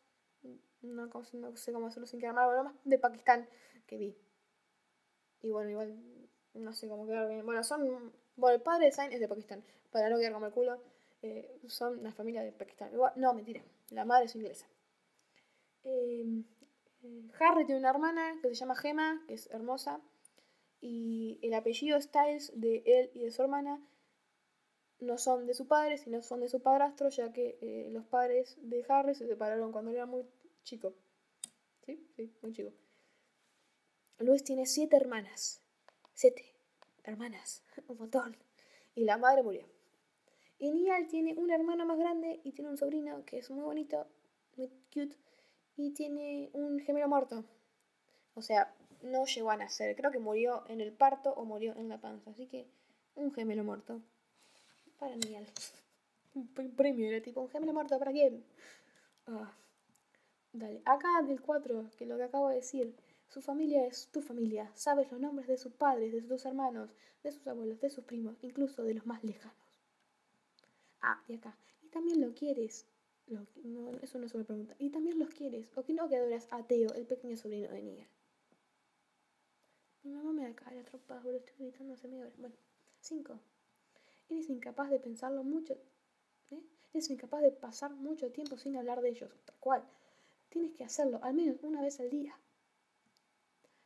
no, 0.83 1.07
no 1.07 1.57
sé 1.57 1.73
cómo 1.73 1.87
hacerlo 1.88 2.07
sin 2.07 2.21
pero 2.21 2.35
más 2.64 2.75
de 2.85 2.99
Pakistán 2.99 3.49
que 3.87 3.97
vi. 3.97 4.16
Y 5.43 5.50
bueno, 5.50 5.71
igual, 5.71 5.99
no 6.54 6.73
sé 6.73 6.88
cómo 6.88 7.07
quedar 7.07 7.28
bien. 7.28 7.45
Bueno, 7.45 7.64
son, 7.64 8.12
bueno, 8.37 8.57
el 8.57 8.62
padre 8.62 8.87
de 8.87 8.93
Zayn 8.93 9.12
es 9.12 9.21
de 9.21 9.28
Pakistán, 9.28 9.64
para 9.90 10.09
no 10.09 10.19
quedar 10.19 10.33
como 10.33 10.47
el 10.47 10.52
culo, 10.52 10.81
eh, 11.25 11.59
son 11.69 11.99
una 12.00 12.12
familia 12.12 12.43
de 12.43 12.52
Pakistán. 12.52 12.90
No, 13.16 13.33
mentira, 13.33 13.62
la 13.90 14.04
madre 14.04 14.26
es 14.26 14.37
inglesa. 14.37 14.66
Eh, 15.83 16.45
eh, 17.02 17.23
Harry 17.40 17.64
tiene 17.64 17.81
una 17.81 17.90
hermana 17.90 18.38
que 18.43 18.49
se 18.49 18.54
llama 18.54 18.76
Gemma, 18.76 19.25
que 19.26 19.35
es 19.35 19.49
hermosa, 19.50 20.00
y 20.83 21.38
el 21.43 21.54
apellido 21.54 21.99
Styles 21.99 22.52
de 22.54 22.83
él 22.85 23.11
y 23.14 23.21
de 23.21 23.31
su 23.31 23.40
hermana 23.40 23.81
no 25.00 25.16
son 25.16 25.47
de 25.47 25.54
su 25.54 25.66
padre, 25.66 25.97
sino 25.97 26.23
son 26.23 26.40
de 26.40 26.49
su 26.49 26.61
padrastro, 26.61 27.09
ya 27.09 27.33
que 27.33 27.59
eh, 27.62 27.88
los 27.90 28.04
padres 28.04 28.57
de 28.61 28.85
Harry 28.88 29.14
se 29.14 29.26
separaron 29.26 29.73
cuando 29.73 29.90
él 29.90 29.97
era 29.97 30.07
muy 30.07 30.26
chico. 30.62 30.95
¿Sí? 31.87 32.07
Sí, 32.16 32.35
muy 32.43 32.52
chico. 32.52 32.71
Luis 34.19 34.45
tiene 34.45 34.66
siete 34.66 34.97
hermanas. 34.97 35.62
Siete. 36.12 36.45
hermanas, 37.02 37.64
un 37.88 37.97
montón. 37.97 38.37
Y 38.95 39.04
la 39.04 39.16
madre 39.16 39.43
murió. 39.43 39.74
Y 40.64 40.71
Niall 40.71 41.09
tiene 41.09 41.35
una 41.35 41.56
hermana 41.56 41.85
más 41.85 41.99
grande 41.99 42.40
y 42.42 42.52
tiene 42.52 42.71
un 42.71 42.78
sobrino 42.78 43.23
que 43.26 43.37
es 43.37 43.50
muy 43.50 43.62
bonito, 43.62 44.06
muy 44.56 44.71
cute, 44.94 45.14
y 45.76 45.90
tiene 45.90 46.49
un 46.54 46.80
gemelo 46.80 47.06
muerto. 47.06 47.44
O 48.35 48.40
sea, 48.40 48.73
no 49.02 49.26
llegó 49.26 49.50
a 49.50 49.59
nacer. 49.59 49.94
Creo 49.94 50.11
que 50.11 50.18
murió 50.18 50.64
en 50.68 50.80
el 50.80 50.90
parto 50.90 51.35
o 51.35 51.44
murió 51.44 51.76
en 51.76 51.90
la 51.90 52.00
panza. 52.00 52.30
Así 52.30 52.47
que 52.47 52.66
un 53.14 53.30
gemelo 53.35 53.62
muerto. 53.62 54.00
Para 54.99 55.14
Niall. 55.16 55.47
Un 56.35 56.47
premio 56.49 57.09
era 57.09 57.23
tipo 57.23 57.42
un 57.42 57.50
gemelo 57.50 57.75
muerto 57.75 57.99
para 57.99 58.12
quién. 58.12 58.42
Ah. 59.26 59.52
Dale. 60.54 60.80
Acá 60.87 61.21
del 61.26 61.42
4, 61.42 61.90
que 61.99 62.06
lo 62.06 62.16
que 62.16 62.23
acabo 62.23 62.49
de 62.49 62.54
decir. 62.54 62.97
Su 63.28 63.42
familia 63.42 63.85
es 63.87 64.09
tu 64.09 64.23
familia. 64.23 64.71
Sabes 64.73 65.12
los 65.12 65.21
nombres 65.21 65.47
de 65.47 65.59
sus 65.59 65.75
padres, 65.75 66.11
de 66.11 66.26
sus 66.26 66.47
hermanos, 66.47 66.88
de 67.23 67.33
sus 67.33 67.47
abuelos, 67.47 67.83
de 67.83 67.90
sus 67.90 68.04
primos, 68.04 68.37
incluso 68.40 68.83
de 68.83 68.94
los 68.94 69.04
más 69.04 69.23
lejanos. 69.23 69.63
Ah, 71.06 71.23
y 71.28 71.34
acá. 71.34 71.54
Y 71.82 71.88
también 71.88 72.18
lo 72.23 72.34
quieres. 72.34 72.87
no, 73.26 73.46
eso 74.00 74.18
no 74.18 74.25
es 74.25 74.34
una 74.34 74.44
pregunta. 74.44 74.75
Y 74.78 74.88
también 74.88 75.18
los 75.18 75.28
quieres. 75.28 75.70
O 75.76 75.84
que 75.84 75.92
no 75.92 76.08
que 76.08 76.16
adoras 76.16 76.49
a 76.50 76.66
Teo, 76.66 76.94
el 76.94 77.06
pequeño 77.06 77.37
sobrino 77.37 77.68
de 77.68 77.82
Niall. 77.82 78.08
Mi 80.02 80.12
mamá 80.12 80.32
me 80.32 80.49
da 80.49 80.54
cara 80.54 80.82
tropas, 80.82 81.23
boludo. 81.23 81.40
Estoy 81.40 81.66
gritando 81.66 81.92
hace 81.92 82.08
media 82.08 82.25
hora. 82.25 82.34
Bueno, 82.38 82.56
5. 83.00 83.38
Eres 84.30 84.49
incapaz 84.49 84.88
de 84.88 84.99
pensarlo 84.99 85.44
mucho. 85.44 85.75
¿eh? 86.50 86.62
Eres 86.94 87.11
incapaz 87.11 87.42
de 87.42 87.52
pasar 87.52 87.90
mucho 87.90 88.32
tiempo 88.32 88.56
sin 88.56 88.75
hablar 88.76 89.02
de 89.02 89.11
ellos. 89.11 89.30
Tal 89.44 89.56
cual. 89.61 89.84
Tienes 90.49 90.73
que 90.73 90.84
hacerlo 90.84 91.20
al 91.23 91.34
menos 91.34 91.62
una 91.64 91.82
vez 91.82 92.00
al 92.00 92.08
día. 92.08 92.34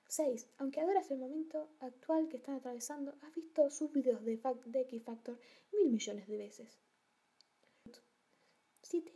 6. 0.07 0.49
Aunque 0.59 0.81
adoras 0.81 1.11
el 1.11 1.19
momento 1.19 1.69
actual 1.81 2.29
que 2.29 2.37
están 2.37 2.55
atravesando, 2.55 3.17
has 3.23 3.35
visto 3.35 3.71
sus 3.71 3.93
videos 3.93 4.25
de, 4.25 4.41
de 4.67 4.81
X 4.83 5.03
Factor 5.03 5.37
mil 5.73 5.91
millones 5.91 6.29
de 6.29 6.37
veces. 6.37 6.79
7. 8.89 9.13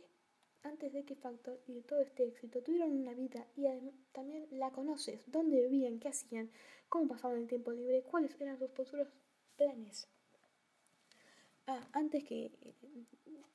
Antes 0.61 0.93
de 0.93 0.99
X 0.99 1.19
Factor 1.19 1.59
y 1.67 1.73
de 1.73 1.81
todo 1.81 1.99
este 1.99 2.27
éxito, 2.27 2.61
tuvieron 2.61 2.91
una 2.91 3.13
vida 3.13 3.47
y 3.55 3.65
también 4.11 4.47
la 4.51 4.71
conoces. 4.71 5.23
¿Dónde 5.31 5.61
vivían? 5.63 5.99
¿Qué 5.99 6.09
hacían? 6.09 6.51
¿Cómo 6.89 7.07
pasaban 7.07 7.39
el 7.39 7.47
tiempo 7.47 7.71
libre? 7.71 8.03
¿Cuáles 8.03 8.39
eran 8.39 8.59
sus 8.59 8.71
futuros 8.71 9.07
planes? 9.57 10.07
Ah, 11.65 11.89
antes 11.91 12.23
que, 12.23 12.51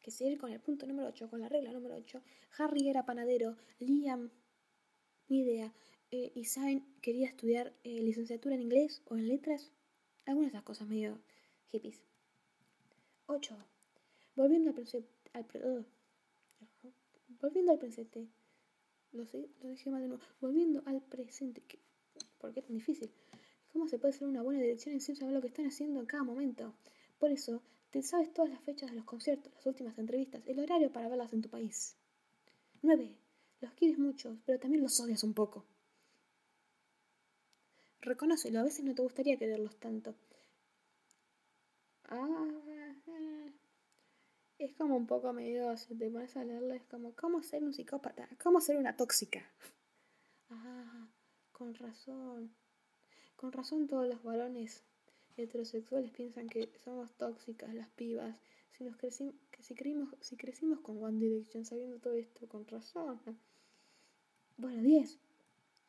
que 0.00 0.10
seguir 0.10 0.38
con 0.38 0.50
el 0.50 0.60
punto 0.60 0.86
número 0.86 1.08
8, 1.08 1.30
con 1.30 1.40
la 1.40 1.48
regla 1.48 1.72
número 1.72 1.94
8, 1.94 2.20
Harry 2.58 2.88
era 2.88 3.06
panadero, 3.06 3.56
Liam, 3.78 4.30
ni 5.28 5.40
idea, 5.40 5.72
eh, 6.10 6.32
y 6.34 6.44
Zayn 6.46 6.84
quería 7.00 7.28
estudiar 7.28 7.74
eh, 7.84 8.02
licenciatura 8.02 8.56
en 8.56 8.62
inglés 8.62 9.02
o 9.06 9.16
en 9.16 9.28
letras. 9.28 9.70
Algunas 10.26 10.50
de 10.50 10.56
esas 10.56 10.64
cosas 10.64 10.88
medio 10.88 11.20
hippies. 11.70 12.02
8. 13.26 13.56
Volviendo 14.34 14.70
al, 14.70 15.06
al, 15.32 15.86
volviendo 17.40 17.72
al 17.72 17.78
presente. 17.78 18.28
Lo, 19.12 19.24
sé, 19.26 19.48
lo 19.62 19.68
dije 19.68 19.90
mal 19.90 20.02
de 20.02 20.08
nuevo. 20.08 20.22
Volviendo 20.40 20.82
al 20.86 21.00
presente. 21.00 21.62
¿Por 22.38 22.52
qué 22.52 22.60
es 22.60 22.66
tan 22.66 22.76
difícil? 22.76 23.10
¿Cómo 23.72 23.88
se 23.88 23.98
puede 23.98 24.14
hacer 24.14 24.28
una 24.28 24.42
buena 24.42 24.60
dirección 24.60 25.00
sin 25.00 25.16
saber 25.16 25.34
lo 25.34 25.40
que 25.40 25.48
están 25.48 25.66
haciendo 25.66 26.00
en 26.00 26.06
cada 26.06 26.24
momento? 26.24 26.74
Por 27.18 27.30
eso, 27.30 27.62
te 27.90 28.02
sabes 28.02 28.32
todas 28.32 28.50
las 28.50 28.60
fechas 28.62 28.90
de 28.90 28.96
los 28.96 29.04
conciertos, 29.04 29.52
las 29.54 29.66
últimas 29.66 29.98
entrevistas, 29.98 30.42
el 30.46 30.60
horario 30.60 30.92
para 30.92 31.08
verlas 31.08 31.32
en 31.32 31.42
tu 31.42 31.48
país. 31.48 31.96
9. 32.82 33.16
Los 33.60 33.72
quieres 33.72 33.98
mucho, 33.98 34.38
pero 34.44 34.58
también 34.58 34.82
los 34.82 34.98
odias 35.00 35.24
un 35.24 35.34
poco. 35.34 35.64
Reconócelo, 38.00 38.60
a 38.60 38.62
veces 38.62 38.84
no 38.84 38.94
te 38.94 39.02
gustaría 39.02 39.36
quererlos 39.36 39.76
tanto. 39.76 40.14
Ah, 42.04 42.46
es 44.58 44.74
como 44.74 44.96
un 44.96 45.06
poco 45.06 45.32
medio, 45.32 45.76
si 45.76 45.94
te 45.94 46.10
pones 46.10 46.36
a 46.36 46.44
leerlo, 46.44 46.74
es 46.74 46.84
como, 46.84 47.14
¿cómo 47.14 47.42
ser 47.42 47.62
un 47.62 47.72
psicópata? 47.72 48.28
¿Cómo 48.42 48.60
ser 48.60 48.76
una 48.76 48.96
tóxica? 48.96 49.42
Ah, 50.50 51.06
con 51.52 51.74
razón. 51.74 52.54
Con 53.36 53.52
razón 53.52 53.86
todos 53.86 54.08
los 54.08 54.22
varones 54.22 54.82
heterosexuales 55.36 56.10
piensan 56.10 56.48
que 56.48 56.72
somos 56.82 57.12
tóxicas 57.18 57.74
las 57.74 57.90
pibas. 57.90 58.40
Si, 58.72 58.84
nos 58.84 58.96
crecimos, 58.96 59.34
que 59.50 59.62
si, 59.62 59.74
crecimos, 59.74 60.08
si 60.22 60.38
crecimos 60.38 60.80
con 60.80 61.02
One 61.04 61.18
Direction 61.18 61.66
sabiendo 61.66 61.98
todo 61.98 62.14
esto, 62.14 62.48
con 62.48 62.66
razón. 62.66 63.20
Bueno, 64.56 64.82
10. 64.82 65.18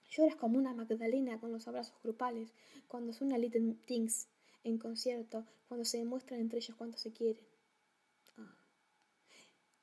Lloras 0.09 0.35
como 0.35 0.57
una 0.57 0.73
Magdalena 0.73 1.39
con 1.39 1.53
los 1.53 1.67
abrazos 1.69 1.95
grupales, 2.03 2.51
cuando 2.89 3.13
suena 3.13 3.37
Little 3.37 3.75
Things 3.85 4.27
en 4.65 4.77
concierto, 4.77 5.45
cuando 5.69 5.85
se 5.85 5.99
demuestran 5.99 6.41
entre 6.41 6.59
ellos 6.59 6.75
cuánto 6.75 6.97
se 6.97 7.13
quieren. 7.13 7.43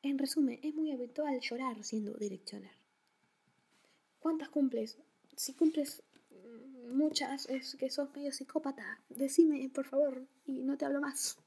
En 0.06 0.18
resumen, 0.18 0.60
es 0.62 0.72
muy 0.72 0.92
habitual 0.92 1.40
llorar 1.40 1.82
siendo 1.82 2.14
directioner. 2.14 2.70
¿Cuántas 4.20 4.50
cumples? 4.50 4.98
Si 5.34 5.52
cumples 5.54 6.00
muchas, 6.92 7.50
es 7.50 7.74
que 7.74 7.90
sos 7.90 8.14
medio 8.14 8.30
psicópata. 8.30 9.00
Decime, 9.08 9.68
por 9.74 9.84
favor, 9.84 10.24
y 10.44 10.62
no 10.62 10.78
te 10.78 10.84
hablo 10.84 11.00
más. 11.00 11.38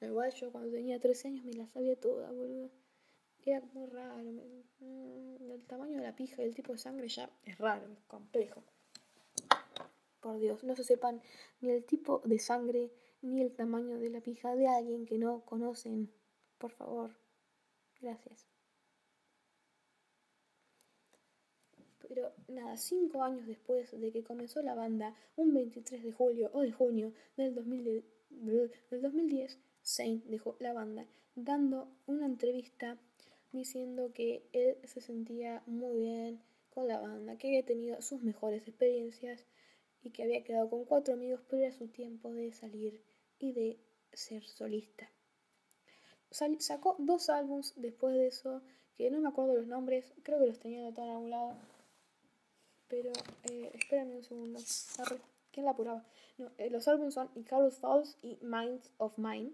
Igual 0.00 0.34
yo 0.34 0.50
cuando 0.50 0.72
tenía 0.72 0.98
13 0.98 1.28
años 1.28 1.44
me 1.44 1.52
la 1.52 1.68
sabía 1.68 1.94
toda, 1.94 2.32
boludo. 2.32 2.68
Era 3.46 3.64
muy 3.72 3.86
raro. 3.86 4.24
Mm, 4.80 5.52
el 5.52 5.64
tamaño 5.68 5.98
de 5.98 6.02
la 6.02 6.16
pija 6.16 6.42
y 6.42 6.46
el 6.46 6.56
tipo 6.56 6.72
de 6.72 6.78
sangre 6.78 7.06
ya 7.06 7.30
es 7.44 7.58
raro, 7.58 7.86
es 7.92 8.02
complejo. 8.08 8.64
Por 10.18 10.40
Dios, 10.40 10.64
no 10.64 10.74
se 10.74 10.82
sepan 10.82 11.22
ni 11.60 11.70
el 11.70 11.84
tipo 11.84 12.22
de 12.24 12.40
sangre 12.40 12.90
ni 13.22 13.40
el 13.40 13.54
tamaño 13.54 14.00
de 14.00 14.10
la 14.10 14.20
pija 14.20 14.56
de 14.56 14.66
alguien 14.66 15.06
que 15.06 15.16
no 15.16 15.44
conocen. 15.44 16.10
Por 16.58 16.72
favor. 16.72 17.27
Gracias. 18.00 18.46
Pero 22.08 22.32
nada, 22.48 22.76
cinco 22.76 23.22
años 23.22 23.46
después 23.46 23.90
de 24.00 24.12
que 24.12 24.24
comenzó 24.24 24.62
la 24.62 24.74
banda, 24.74 25.14
un 25.36 25.52
23 25.52 26.02
de 26.02 26.12
julio 26.12 26.50
o 26.54 26.62
de 26.62 26.72
junio 26.72 27.12
del, 27.36 27.54
2010, 27.54 28.04
del 28.90 29.02
2010, 29.02 29.58
Saint 29.82 30.24
dejó 30.24 30.56
la 30.58 30.72
banda, 30.72 31.06
dando 31.34 31.88
una 32.06 32.26
entrevista 32.26 32.98
diciendo 33.52 34.12
que 34.14 34.48
él 34.52 34.76
se 34.84 35.00
sentía 35.00 35.62
muy 35.66 36.00
bien 36.00 36.42
con 36.70 36.88
la 36.88 37.00
banda, 37.00 37.36
que 37.36 37.48
había 37.48 37.64
tenido 37.64 38.00
sus 38.00 38.22
mejores 38.22 38.66
experiencias 38.66 39.44
y 40.02 40.10
que 40.10 40.22
había 40.22 40.44
quedado 40.44 40.70
con 40.70 40.84
cuatro 40.84 41.14
amigos, 41.14 41.42
pero 41.48 41.62
era 41.62 41.72
su 41.72 41.88
tiempo 41.88 42.32
de 42.32 42.52
salir 42.52 43.02
y 43.38 43.52
de 43.52 43.80
ser 44.12 44.44
solista. 44.44 45.10
Sacó 46.30 46.96
dos 46.98 47.30
álbums 47.30 47.74
después 47.76 48.14
de 48.14 48.26
eso, 48.26 48.62
que 48.96 49.10
no 49.10 49.20
me 49.20 49.28
acuerdo 49.28 49.54
los 49.54 49.66
nombres, 49.66 50.12
creo 50.22 50.38
que 50.38 50.46
los 50.46 50.58
tenía 50.58 50.80
anotados 50.80 51.08
en 51.08 51.14
algún 51.14 51.30
lado. 51.30 51.54
Pero, 52.88 53.12
eh, 53.50 53.70
espérenme 53.74 54.16
un 54.16 54.24
segundo. 54.24 54.60
¿Quién 55.52 55.66
la 55.66 55.72
apuraba? 55.72 56.04
No, 56.38 56.50
eh, 56.58 56.70
los 56.70 56.88
álbumes 56.88 57.14
son 57.14 57.30
Icarus 57.34 57.78
Falls 57.78 58.16
y 58.22 58.38
Minds 58.42 58.90
of 58.98 59.18
Mine 59.18 59.52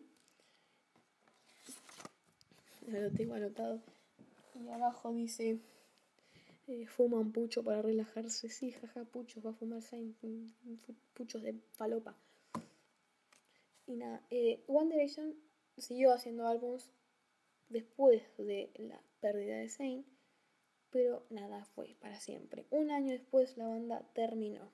lo 2.86 3.10
tengo 3.10 3.34
anotado. 3.34 3.80
Y 4.54 4.68
abajo 4.68 5.12
dice, 5.12 5.58
eh, 6.68 6.86
fuma 6.86 7.18
un 7.18 7.32
pucho 7.32 7.62
para 7.62 7.82
relajarse. 7.82 8.48
Sí, 8.48 8.72
jaja, 8.72 9.04
puchos, 9.04 9.44
va 9.44 9.50
a 9.50 9.54
fumar 9.54 9.82
puchos 11.14 11.42
de 11.42 11.54
falopa. 11.72 12.14
Y 13.86 13.96
nada, 13.96 14.22
eh, 14.30 14.62
One 14.66 14.90
Direction 14.90 15.34
siguió 15.76 16.12
haciendo 16.12 16.46
álbumes 16.46 16.90
después 17.68 18.22
de 18.38 18.70
la 18.78 19.00
pérdida 19.20 19.56
de 19.56 19.68
Zayn, 19.68 20.04
pero 20.90 21.26
nada 21.30 21.64
fue 21.74 21.96
para 22.00 22.20
siempre. 22.20 22.66
Un 22.70 22.90
año 22.90 23.12
después 23.12 23.56
la 23.56 23.66
banda 23.66 24.02
terminó. 24.14 24.70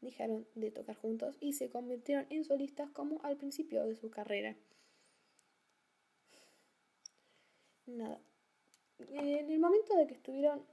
Dejaron 0.00 0.46
de 0.54 0.70
tocar 0.70 0.96
juntos 0.96 1.36
y 1.40 1.54
se 1.54 1.70
convirtieron 1.70 2.26
en 2.30 2.44
solistas 2.44 2.90
como 2.90 3.20
al 3.22 3.36
principio 3.36 3.84
de 3.86 3.96
su 3.96 4.10
carrera. 4.10 4.56
nada. 7.86 8.20
En 8.98 9.50
el 9.50 9.58
momento 9.58 9.96
de 9.96 10.06
que 10.06 10.14
estuvieron 10.14 10.64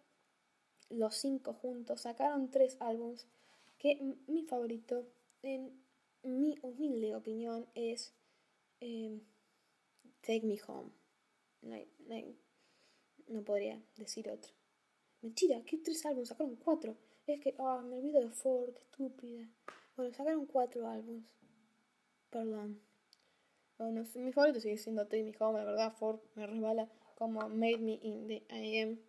los 0.90 1.16
cinco 1.16 1.54
juntos, 1.54 2.02
sacaron 2.02 2.50
tres 2.50 2.78
álbums 2.80 3.28
que 3.78 3.96
mi 4.28 4.44
favorito, 4.44 5.06
en 5.42 5.72
mi 6.24 6.58
humilde 6.62 7.16
opinión, 7.16 7.68
es 7.76 8.14
em, 8.84 9.22
Take 10.22 10.46
Me 10.46 10.60
Home. 10.68 10.92
No, 13.28 13.44
podría 13.44 13.82
decir 13.96 14.30
otro. 14.30 14.52
Mentira, 15.22 15.64
¿qué 15.66 15.78
tres 15.78 16.06
álbumes? 16.06 16.30
Sacaron 16.30 16.56
cuatro. 16.58 16.98
Es 17.26 17.40
que, 17.40 17.56
ah, 17.58 17.82
me 17.82 17.96
olvido 17.98 18.20
de 18.20 18.30
Ford, 18.30 18.76
estúpida. 18.78 19.50
Bueno, 19.96 20.14
sacaron 20.14 20.46
cuatro 20.46 20.88
álbumes. 20.88 21.24
Perdón. 22.30 22.82
Bueno, 23.78 24.06
mi 24.16 24.32
favorito 24.32 24.60
sigue 24.60 24.78
siendo 24.78 25.06
Take 25.06 25.24
Me 25.24 25.36
Home, 25.40 25.60
la 25.60 25.66
verdad, 25.66 25.94
Ford 25.94 26.20
me 26.36 26.46
resbala 26.46 26.90
como 27.16 27.48
Made 27.50 27.78
Me 27.78 28.00
in 28.02 28.28
the 28.28 28.44
I 28.50 28.80
Am. 28.80 29.00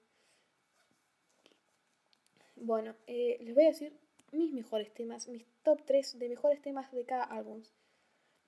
Bueno, 2.56 2.94
eh, 3.06 3.38
les 3.40 3.54
voy 3.54 3.64
a 3.64 3.68
decir 3.68 3.98
mis 4.32 4.52
mejores 4.52 4.92
temas, 4.94 5.28
mis 5.28 5.44
top 5.62 5.84
3 5.84 6.18
de 6.18 6.28
mejores 6.28 6.62
temas 6.62 6.90
de 6.92 7.04
cada 7.04 7.24
álbum. 7.24 7.62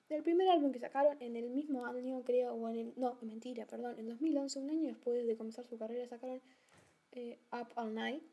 Del 0.09 0.23
primer 0.23 0.47
álbum 0.47 0.71
que 0.71 0.79
sacaron 0.79 1.21
en 1.21 1.35
el 1.35 1.49
mismo 1.49 1.85
año, 1.85 2.23
creo, 2.23 2.53
o 2.53 2.69
en 2.69 2.77
el. 2.77 2.93
No, 2.95 3.17
mentira, 3.21 3.65
perdón. 3.65 3.99
En 3.99 4.07
2011, 4.07 4.59
un 4.59 4.69
año 4.69 4.87
después 4.87 5.25
de 5.27 5.35
comenzar 5.35 5.65
su 5.65 5.77
carrera, 5.77 6.07
sacaron 6.07 6.41
eh, 7.11 7.39
Up 7.51 7.67
All 7.75 7.93
Night. 7.93 8.23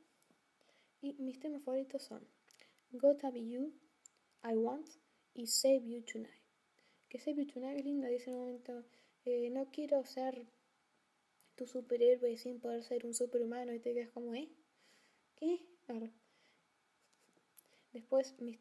Y 1.02 1.14
mis 1.14 1.40
temas 1.40 1.62
favoritos 1.62 2.02
son 2.02 2.26
Gotta 2.92 3.30
Be 3.30 3.46
You, 3.46 3.72
I 4.44 4.54
Want 4.54 4.88
y 5.34 5.46
Save 5.48 5.82
You 5.84 6.02
Tonight. 6.02 6.42
Que 7.08 7.18
Save 7.18 7.44
You 7.44 7.52
Tonight 7.52 7.78
es 7.78 7.84
linda, 7.84 8.08
dice 8.08 8.30
en 8.30 8.36
un 8.36 8.42
momento. 8.42 8.84
Eh, 9.24 9.50
no 9.50 9.70
quiero 9.70 10.04
ser 10.04 10.46
tu 11.56 11.66
superhéroe 11.66 12.36
sin 12.36 12.60
poder 12.60 12.82
ser 12.84 13.04
un 13.06 13.14
superhumano 13.14 13.72
y 13.72 13.80
te 13.80 13.94
quedas 13.94 14.10
como, 14.10 14.34
¿eh? 14.34 14.48
¿Qué? 15.36 15.60
Después, 17.92 18.34
mis, 18.40 18.58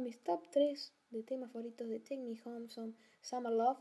mis 0.00 0.18
top 0.24 0.48
3 0.50 0.92
de 1.10 1.22
temas 1.22 1.52
favoritos 1.52 1.88
de 1.88 2.00
Take 2.00 2.18
Me 2.18 2.40
Home 2.44 2.68
son 2.68 2.96
Summer 3.20 3.52
Love, 3.52 3.78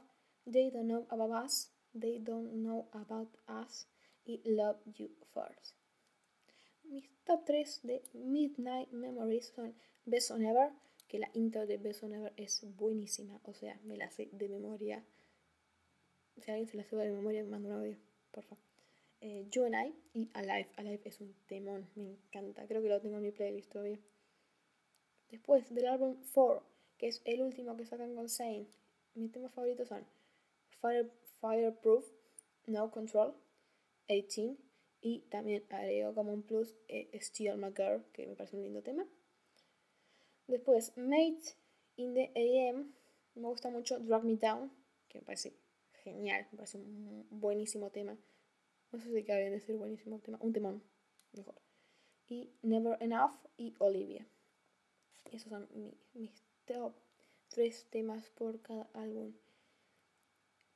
They 0.52 0.72
Don't 0.72 0.88
Know 0.88 1.08
About 1.10 1.46
Us, 1.46 1.72
They 2.00 2.20
Don't 2.20 2.52
Know 2.52 2.88
About 2.92 3.30
Us 3.48 3.88
y 4.26 4.42
Love 4.46 4.78
You 4.86 5.10
First. 5.34 5.76
Mis 6.84 7.10
top 7.24 7.46
3 7.46 7.82
de 7.84 8.04
Midnight 8.14 8.92
Memories 8.92 9.48
son 9.56 9.74
Best 10.06 10.32
On 10.32 10.44
Ever, 10.44 10.72
que 11.08 11.20
la 11.20 11.30
intro 11.34 11.66
de 11.66 11.78
Best 11.78 12.04
On 12.04 12.14
Ever 12.14 12.34
es 12.38 12.66
buenísima, 12.76 13.40
o 13.44 13.54
sea, 13.54 13.80
me 13.84 13.98
la 13.98 14.10
sé 14.12 14.30
de 14.32 14.50
memoria 14.50 15.04
si 16.42 16.52
alguien 16.52 16.68
se 16.68 16.78
la 16.78 16.84
sabe 16.84 17.06
de 17.06 17.12
memoria, 17.12 17.44
me 17.44 17.50
manda 17.50 17.70
un 17.70 17.76
audio, 17.76 17.98
por 18.32 18.44
favor. 18.44 18.64
Eh, 19.22 19.48
you 19.52 19.64
and 19.64 19.76
I 19.76 19.96
y 20.14 20.30
Alive. 20.34 20.70
Alive 20.76 21.02
es 21.06 21.22
un 21.22 21.34
temón, 21.48 21.88
me 21.96 22.12
encanta. 22.12 22.68
Creo 22.68 22.82
que 22.82 22.90
lo 22.90 23.02
tengo 23.02 23.18
en 23.18 23.24
mi 23.24 23.32
playlist 23.32 23.72
todavía. 23.72 24.00
Después 25.32 25.74
del 25.74 25.88
álbum 25.88 26.18
4, 26.34 26.62
que 26.98 27.08
es 27.08 27.22
el 27.26 27.42
último 27.42 27.76
que 27.76 27.86
sacan 27.86 28.16
con 28.16 28.30
Zane, 28.30 28.68
mis 29.16 29.32
temas 29.32 29.54
favoritos 29.54 29.88
son 29.88 30.06
Fire, 30.70 31.12
Fireproof, 31.40 32.06
No 32.68 32.92
Control, 32.92 33.36
18 34.08 34.58
y 35.02 35.20
también 35.30 35.64
agrego 35.70 36.14
como 36.14 36.42
plus 36.42 36.76
eh, 36.88 37.10
Steal 37.22 37.58
My 37.58 37.72
Girl, 37.76 38.04
que 38.12 38.26
me 38.28 38.36
parece 38.36 38.56
un 38.56 38.64
lindo 38.64 38.82
tema. 38.82 39.06
Después, 40.48 40.98
Mate 40.98 41.56
in 41.96 42.14
the 42.14 42.32
AM, 42.36 42.94
me 43.36 43.48
gusta 43.48 43.70
mucho 43.70 44.00
Drag 44.00 44.24
Me 44.24 44.36
Down, 44.36 44.72
que 45.08 45.20
me 45.20 45.26
parece 45.26 45.54
genial, 46.04 46.48
me 46.52 46.58
parece 46.58 46.78
un 46.78 47.28
buenísimo 47.30 47.90
tema. 47.90 48.18
No 48.92 49.00
sé 49.00 49.14
si 49.14 49.24
queda 49.24 49.38
decir 49.38 49.76
buenísimo 49.76 50.20
tema, 50.20 50.38
un 50.42 50.54
temón, 50.54 50.84
mejor. 51.34 51.56
Y 52.28 52.52
Never 52.62 52.98
Enough 53.02 53.34
y 53.58 53.76
Olivia. 53.80 54.28
Esos 55.32 55.50
son 55.50 55.68
mis 56.14 56.45
top 56.66 56.94
tres 57.50 57.86
temas 57.90 58.30
por 58.32 58.62
cada 58.62 58.90
álbum. 58.94 59.34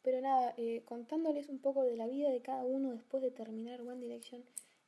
Pero 0.01 0.21
nada, 0.21 0.53
eh, 0.57 0.83
contándoles 0.85 1.49
un 1.49 1.59
poco 1.59 1.83
de 1.83 1.97
la 1.97 2.07
vida 2.07 2.29
de 2.29 2.41
cada 2.41 2.63
uno 2.63 2.91
después 2.91 3.21
de 3.21 3.31
terminar 3.31 3.81
One 3.81 3.99
Direction. 3.99 4.43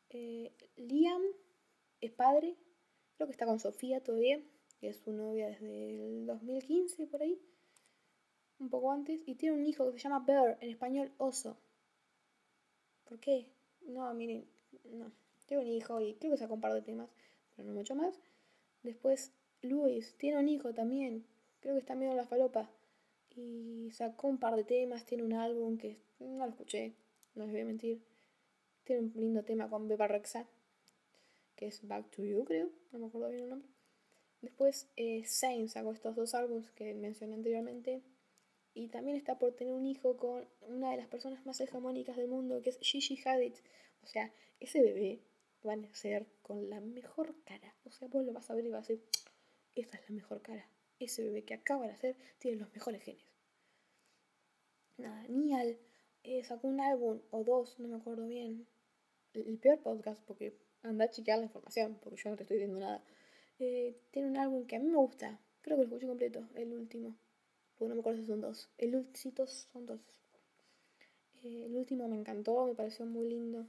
Eh, 0.10 0.52
Liam 0.78 1.22
es 2.00 2.12
padre, 2.12 2.56
creo 3.16 3.28
que 3.28 3.34
está 3.34 3.46
con 3.46 3.60
Sofía 3.60 4.02
todavía, 4.02 4.42
que 4.80 4.90
es 4.90 4.98
su 4.98 5.12
novia 5.12 5.48
desde 5.48 5.90
el 5.92 6.26
2015 6.26 7.08
por 7.08 7.22
ahí 7.22 7.40
un 8.62 8.70
poco 8.70 8.92
antes, 8.92 9.22
y 9.26 9.36
tiene 9.36 9.58
un 9.58 9.66
hijo 9.66 9.92
que 9.92 9.98
se 9.98 10.04
llama 10.04 10.24
Bear, 10.26 10.58
en 10.62 10.70
español 10.70 11.12
oso. 11.18 11.58
¿Por 13.06 13.20
qué? 13.20 13.48
No, 13.82 14.14
miren, 14.14 14.46
no. 14.86 15.12
Tiene 15.48 15.64
un 15.64 15.70
hijo 15.70 16.00
y 16.00 16.14
creo 16.14 16.32
que 16.32 16.38
sacó 16.38 16.54
un 16.54 16.62
par 16.62 16.74
de 16.74 16.84
temas, 16.84 17.10
pero 17.56 17.68
no 17.68 17.74
mucho 17.74 17.96
más. 17.96 18.20
Después, 18.84 19.34
Luis 19.62 20.16
tiene 20.18 20.40
un 20.40 20.50
hijo 20.50 20.74
también, 20.74 21.26
creo 21.60 21.76
que 21.76 21.80
está 21.80 21.96
medio 21.96 22.12
en 22.12 22.18
la 22.18 22.26
falopa. 22.26 22.70
Y 23.36 23.90
sacó 23.92 24.28
un 24.28 24.38
par 24.38 24.56
de 24.56 24.64
temas, 24.64 25.06
tiene 25.06 25.24
un 25.24 25.34
álbum 25.34 25.78
que 25.78 25.98
no 26.20 26.46
lo 26.46 26.52
escuché, 26.52 26.94
no 27.36 27.44
les 27.44 27.52
voy 27.52 27.62
a 27.62 27.66
mentir. 27.66 28.02
Tiene 28.84 29.04
un 29.04 29.14
lindo 29.16 29.44
tema 29.44 29.70
con 29.70 29.88
Beba 29.88 30.08
Rexa, 30.08 30.46
que 31.56 31.68
es 31.68 31.88
Back 31.88 32.10
to 32.12 32.24
You, 32.24 32.44
creo, 32.44 32.70
no 32.92 33.00
me 33.00 33.06
acuerdo 33.08 33.30
bien 33.30 33.44
el 33.44 33.50
nombre. 33.50 33.70
Después, 34.42 34.90
eh, 34.98 35.24
sacó 35.26 35.92
estos 35.92 36.16
dos 36.16 36.34
álbumes 36.34 36.72
que 36.72 36.94
mencioné 36.94 37.36
anteriormente, 37.36 38.02
y 38.74 38.88
también 38.88 39.18
está 39.18 39.38
por 39.38 39.54
tener 39.54 39.74
un 39.74 39.86
hijo 39.86 40.18
con 40.18 40.46
una 40.68 40.92
de 40.92 40.98
las 40.98 41.08
personas 41.08 41.46
más 41.46 41.60
hegemónicas 41.60 42.16
del 42.16 42.28
mundo, 42.28 42.62
que 42.62 42.70
es 42.70 42.80
Gigi 42.80 43.20
Hadid. 43.24 43.54
O 44.04 44.08
sea, 44.08 44.32
ese 44.60 44.82
bebé 44.82 45.20
va 45.66 45.74
a 45.74 45.76
nacer 45.76 46.26
con 46.42 46.70
la 46.70 46.80
mejor 46.80 47.36
cara. 47.44 47.76
O 47.86 47.92
sea, 47.92 48.08
vos 48.08 48.26
lo 48.26 48.34
vas 48.34 48.50
a 48.50 48.56
ver 48.56 48.66
y 48.66 48.70
vas 48.70 48.90
a 48.90 48.94
decir, 48.94 49.06
esta 49.76 49.98
es 49.98 50.10
la 50.10 50.16
mejor 50.16 50.42
cara. 50.42 50.68
Ese 51.00 51.24
bebé 51.24 51.44
que 51.44 51.54
acaba 51.54 51.84
de 51.84 51.94
nacer 51.94 52.16
tiene 52.40 52.58
los 52.58 52.72
mejores 52.74 53.02
genes. 53.04 53.24
Nada, 54.98 55.26
Nial 55.28 55.78
eh, 56.24 56.44
sacó 56.44 56.68
un 56.68 56.80
álbum 56.80 57.20
o 57.32 57.44
dos, 57.44 57.80
no 57.80 57.88
me 57.88 57.98
acuerdo 57.98 58.28
bien. 58.28 58.68
El, 59.34 59.58
peor 59.58 59.80
podcast, 59.80 60.22
porque 60.26 60.54
anda 60.84 61.06
a 61.06 61.10
chequear 61.10 61.40
la 61.40 61.46
información, 61.46 61.98
porque 62.04 62.22
yo 62.22 62.30
no 62.30 62.36
te 62.36 62.44
estoy 62.44 62.58
diciendo 62.58 62.80
nada. 62.80 63.04
Eh, 63.60 63.98
tiene 64.12 64.28
un 64.30 64.38
álbum 64.38 64.66
que 64.68 64.76
a 64.76 64.80
mí 64.80 64.88
me 64.88 64.98
gusta. 64.98 65.40
Creo 65.62 65.78
que 65.78 65.84
lo 65.84 65.88
escuché 65.88 66.08
completo, 66.08 66.48
el 66.56 66.74
último 66.74 67.16
no 67.88 67.96
me 67.96 68.02
acuerdo 68.02 68.22
si 68.22 68.28
son 68.28 68.42
dos. 68.42 68.70
El 68.78 68.96
último 68.96 69.48
son 69.48 69.86
dos. 69.86 70.00
Eh, 71.44 71.66
el 71.66 71.76
último 71.76 72.08
me 72.08 72.18
encantó, 72.18 72.66
me 72.66 72.76
pareció 72.76 73.06
muy 73.06 73.30
lindo. 73.30 73.66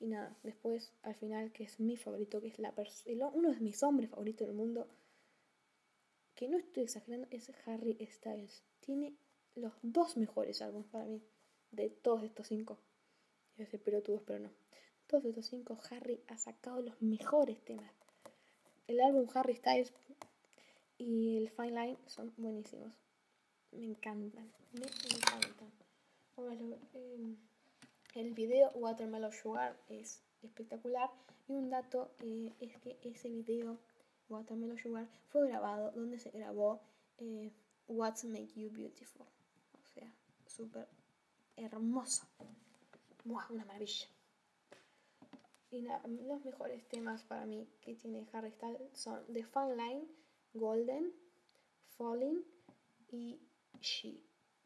Y 0.00 0.06
nada, 0.06 0.36
después 0.42 0.92
al 1.02 1.14
final, 1.14 1.52
que 1.52 1.64
es 1.64 1.78
mi 1.78 1.96
favorito, 1.96 2.40
que 2.40 2.48
es 2.48 2.58
la 2.58 2.74
uno 3.32 3.52
de 3.52 3.60
mis 3.60 3.82
hombres 3.82 4.10
favoritos 4.10 4.46
del 4.48 4.56
mundo, 4.56 4.88
que 6.42 6.48
no 6.48 6.58
estoy 6.58 6.82
exagerando, 6.82 7.28
es 7.30 7.52
Harry 7.66 7.96
Styles. 8.10 8.64
Tiene 8.80 9.14
los 9.54 9.74
dos 9.82 10.16
mejores 10.16 10.60
álbumes 10.60 10.88
para 10.88 11.04
mí, 11.04 11.22
de 11.70 11.88
todos 11.88 12.24
estos 12.24 12.48
cinco. 12.48 12.80
Yo 13.56 13.64
sé, 13.66 13.78
pero 13.78 14.02
todos, 14.02 14.22
pero 14.26 14.40
no. 14.40 14.50
Todos 15.06 15.24
estos 15.26 15.46
cinco, 15.46 15.78
Harry 15.88 16.20
ha 16.26 16.36
sacado 16.38 16.82
los 16.82 17.00
mejores 17.00 17.64
temas. 17.64 17.92
El 18.88 19.00
álbum 19.00 19.28
Harry 19.34 19.54
Styles 19.54 19.92
y 20.98 21.36
el 21.36 21.48
Fine 21.48 21.70
Line 21.70 21.98
son 22.08 22.34
buenísimos 22.36 22.92
me 23.70 23.86
encantan, 23.86 24.50
me 24.72 24.84
encantan. 24.84 25.72
Eh, 26.94 27.36
el 28.16 28.34
video 28.34 28.72
Watermelon 28.74 29.30
Sugar 29.30 29.76
es 29.88 30.20
espectacular 30.42 31.08
y 31.46 31.52
un 31.52 31.70
dato 31.70 32.10
eh, 32.18 32.52
es 32.58 32.76
que 32.78 32.98
ese 33.04 33.28
video 33.28 33.78
Watermelon 34.32 34.78
Sugar 34.78 35.06
fue 35.28 35.48
grabado 35.48 35.92
donde 35.92 36.18
se 36.18 36.30
grabó 36.30 36.80
eh, 37.18 37.52
What's 37.86 38.24
Make 38.24 38.52
You 38.54 38.70
Beautiful. 38.70 39.26
O 39.26 39.86
sea, 39.86 40.12
súper 40.46 40.88
hermoso. 41.56 42.26
una 43.24 43.64
maravilla. 43.64 44.08
Y 45.70 45.80
los 46.26 46.44
mejores 46.44 46.86
temas 46.88 47.24
para 47.24 47.46
mí 47.46 47.66
que 47.80 47.94
tiene 47.94 48.26
Harry 48.32 48.50
Styles 48.52 48.90
son 48.92 49.24
The 49.32 49.44
Fun 49.44 49.76
Line, 49.76 50.06
Golden, 50.52 51.12
Falling 51.96 52.44
y 53.08 53.40
She. 53.80 54.20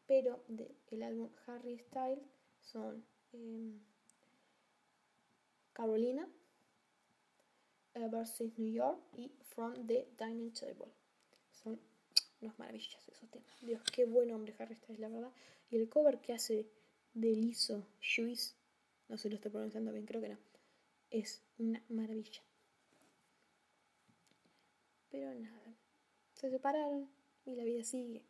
Pero 0.05 0.43
del 0.47 1.03
álbum 1.03 1.29
Harry 1.45 1.79
Style 1.79 2.21
son 2.61 3.05
em, 3.31 3.79
Carolina 5.73 6.27
versus 8.05 8.57
New 8.57 8.71
York 8.71 8.99
y 9.13 9.31
From 9.41 9.87
the 9.87 10.07
Dining 10.17 10.53
Table. 10.53 10.91
Son 11.51 11.79
unos 12.41 12.59
maravillas 12.59 13.07
esos 13.07 13.29
temas. 13.29 13.51
Dios, 13.61 13.81
qué 13.91 14.05
buen 14.05 14.31
hombre 14.31 14.53
Harry 14.59 14.75
Styles, 14.75 14.99
la 14.99 15.09
verdad. 15.09 15.31
Y 15.71 15.77
el 15.77 15.89
cover 15.89 16.19
que 16.21 16.33
hace 16.33 16.69
de 17.13 17.35
Liso 17.35 17.87
Juice, 17.99 18.53
no 19.09 19.17
sé 19.17 19.29
lo 19.29 19.35
estoy 19.35 19.51
pronunciando 19.51 19.91
bien, 19.91 20.05
creo 20.05 20.21
que 20.21 20.29
no, 20.29 20.37
es 21.09 21.41
una 21.57 21.83
maravilla. 21.89 22.41
Pero 25.09 25.33
nada, 25.33 25.75
se 26.33 26.49
separaron 26.51 27.09
y 27.45 27.55
la 27.55 27.63
vida 27.63 27.83
sigue 27.83 28.23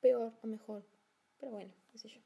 peor 0.00 0.34
o 0.42 0.46
mejor. 0.46 0.84
Pero 1.38 1.52
bueno, 1.52 1.72
qué 1.90 1.98
sé 1.98 2.08
yo. 2.08 2.20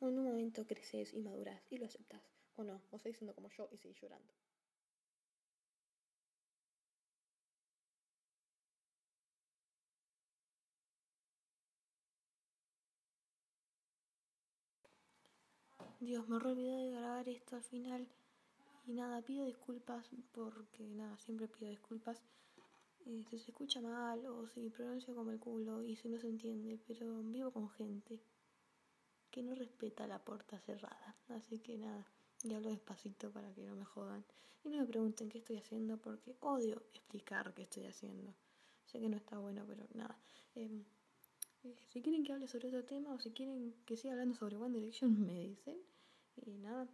En 0.00 0.18
un 0.18 0.24
momento 0.24 0.66
creces 0.66 1.14
y 1.14 1.20
maduras 1.20 1.62
y 1.70 1.78
lo 1.78 1.86
aceptas. 1.86 2.20
O 2.56 2.64
no, 2.64 2.82
o 2.90 2.98
seguís 2.98 3.16
siendo 3.18 3.34
como 3.34 3.48
yo 3.48 3.68
y 3.72 3.78
seguís 3.78 4.00
llorando. 4.00 4.32
Dios, 16.02 16.28
me 16.28 16.34
olvidé 16.34 16.76
de 16.78 16.90
grabar 16.90 17.28
esto 17.28 17.54
al 17.54 17.62
final. 17.62 18.08
Y 18.88 18.92
nada, 18.92 19.22
pido 19.22 19.44
disculpas 19.44 20.10
porque 20.32 20.82
nada, 20.82 21.16
siempre 21.18 21.46
pido 21.46 21.70
disculpas 21.70 22.20
eh, 23.06 23.24
si 23.30 23.38
se 23.38 23.52
escucha 23.52 23.80
mal 23.80 24.26
o 24.26 24.48
si 24.48 24.68
pronuncia 24.70 25.14
como 25.14 25.30
el 25.30 25.38
culo 25.38 25.84
y 25.84 25.94
si 25.94 26.08
no 26.08 26.18
se 26.18 26.26
entiende, 26.28 26.80
pero 26.88 27.22
vivo 27.22 27.52
con 27.52 27.70
gente 27.70 28.20
que 29.30 29.44
no 29.44 29.54
respeta 29.54 30.08
la 30.08 30.18
puerta 30.18 30.58
cerrada. 30.58 31.16
Así 31.28 31.60
que 31.60 31.78
nada, 31.78 32.04
Y 32.42 32.52
hablo 32.52 32.70
despacito 32.70 33.30
para 33.30 33.54
que 33.54 33.62
no 33.62 33.76
me 33.76 33.84
jodan. 33.84 34.24
Y 34.64 34.70
no 34.70 34.78
me 34.78 34.86
pregunten 34.86 35.28
qué 35.28 35.38
estoy 35.38 35.58
haciendo 35.58 35.98
porque 35.98 36.34
odio 36.40 36.82
explicar 36.94 37.54
qué 37.54 37.62
estoy 37.62 37.86
haciendo. 37.86 38.34
Sé 38.86 38.98
que 38.98 39.08
no 39.08 39.16
está 39.16 39.38
bueno, 39.38 39.64
pero 39.68 39.86
nada. 39.94 40.18
Em, 40.56 40.82
eh, 41.62 41.76
si 41.90 42.02
quieren 42.02 42.24
que 42.24 42.32
hable 42.32 42.48
sobre 42.48 42.66
otro 42.66 42.84
tema 42.84 43.14
o 43.14 43.20
si 43.20 43.30
quieren 43.30 43.72
que 43.86 43.96
siga 43.96 44.14
hablando 44.14 44.34
sobre 44.34 44.56
One 44.56 44.74
Direction, 44.74 45.24
me 45.24 45.38
dicen. 45.38 45.91
Y 46.36 46.58
nada. 46.58 46.88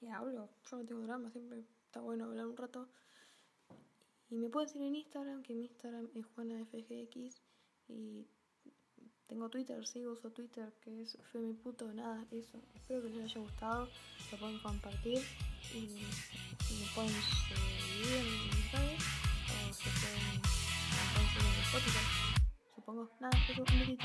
Y 0.00 0.06
hablo. 0.08 0.48
Yo 0.70 0.76
no 0.76 0.84
tengo 0.84 1.02
drama, 1.02 1.30
siempre 1.30 1.64
está 1.86 2.00
bueno 2.00 2.24
hablar 2.24 2.46
un 2.46 2.56
rato. 2.56 2.88
Y 4.30 4.36
me 4.36 4.50
pueden 4.50 4.68
seguir 4.68 4.88
en 4.88 4.96
Instagram, 4.96 5.42
que 5.42 5.54
mi 5.54 5.64
Instagram 5.64 6.08
es 6.14 6.26
JuanaFGX. 6.26 7.40
Y 7.88 8.26
tengo 9.26 9.48
Twitter, 9.48 9.86
sí, 9.86 10.06
uso 10.06 10.30
Twitter, 10.30 10.72
que 10.80 11.02
es 11.02 11.18
Femiputo, 11.32 11.92
nada, 11.92 12.26
eso. 12.30 12.62
Espero 12.74 13.02
que 13.02 13.10
les 13.10 13.24
haya 13.24 13.40
gustado, 13.40 13.88
lo 14.32 14.38
pueden 14.38 14.58
compartir 14.60 15.22
y, 15.74 15.80
me 15.80 16.86
pueden 16.94 17.10
seguir 17.10 18.14
en 18.14 18.24
mis 18.24 18.74
o 19.50 19.72
se 19.72 19.90
pueden, 20.00 20.40
en 21.36 21.62
Spotify, 21.62 22.42
supongo. 22.74 23.10
Nada, 23.20 23.38
eso, 23.50 23.62
un 23.62 23.78
besito. 23.78 24.04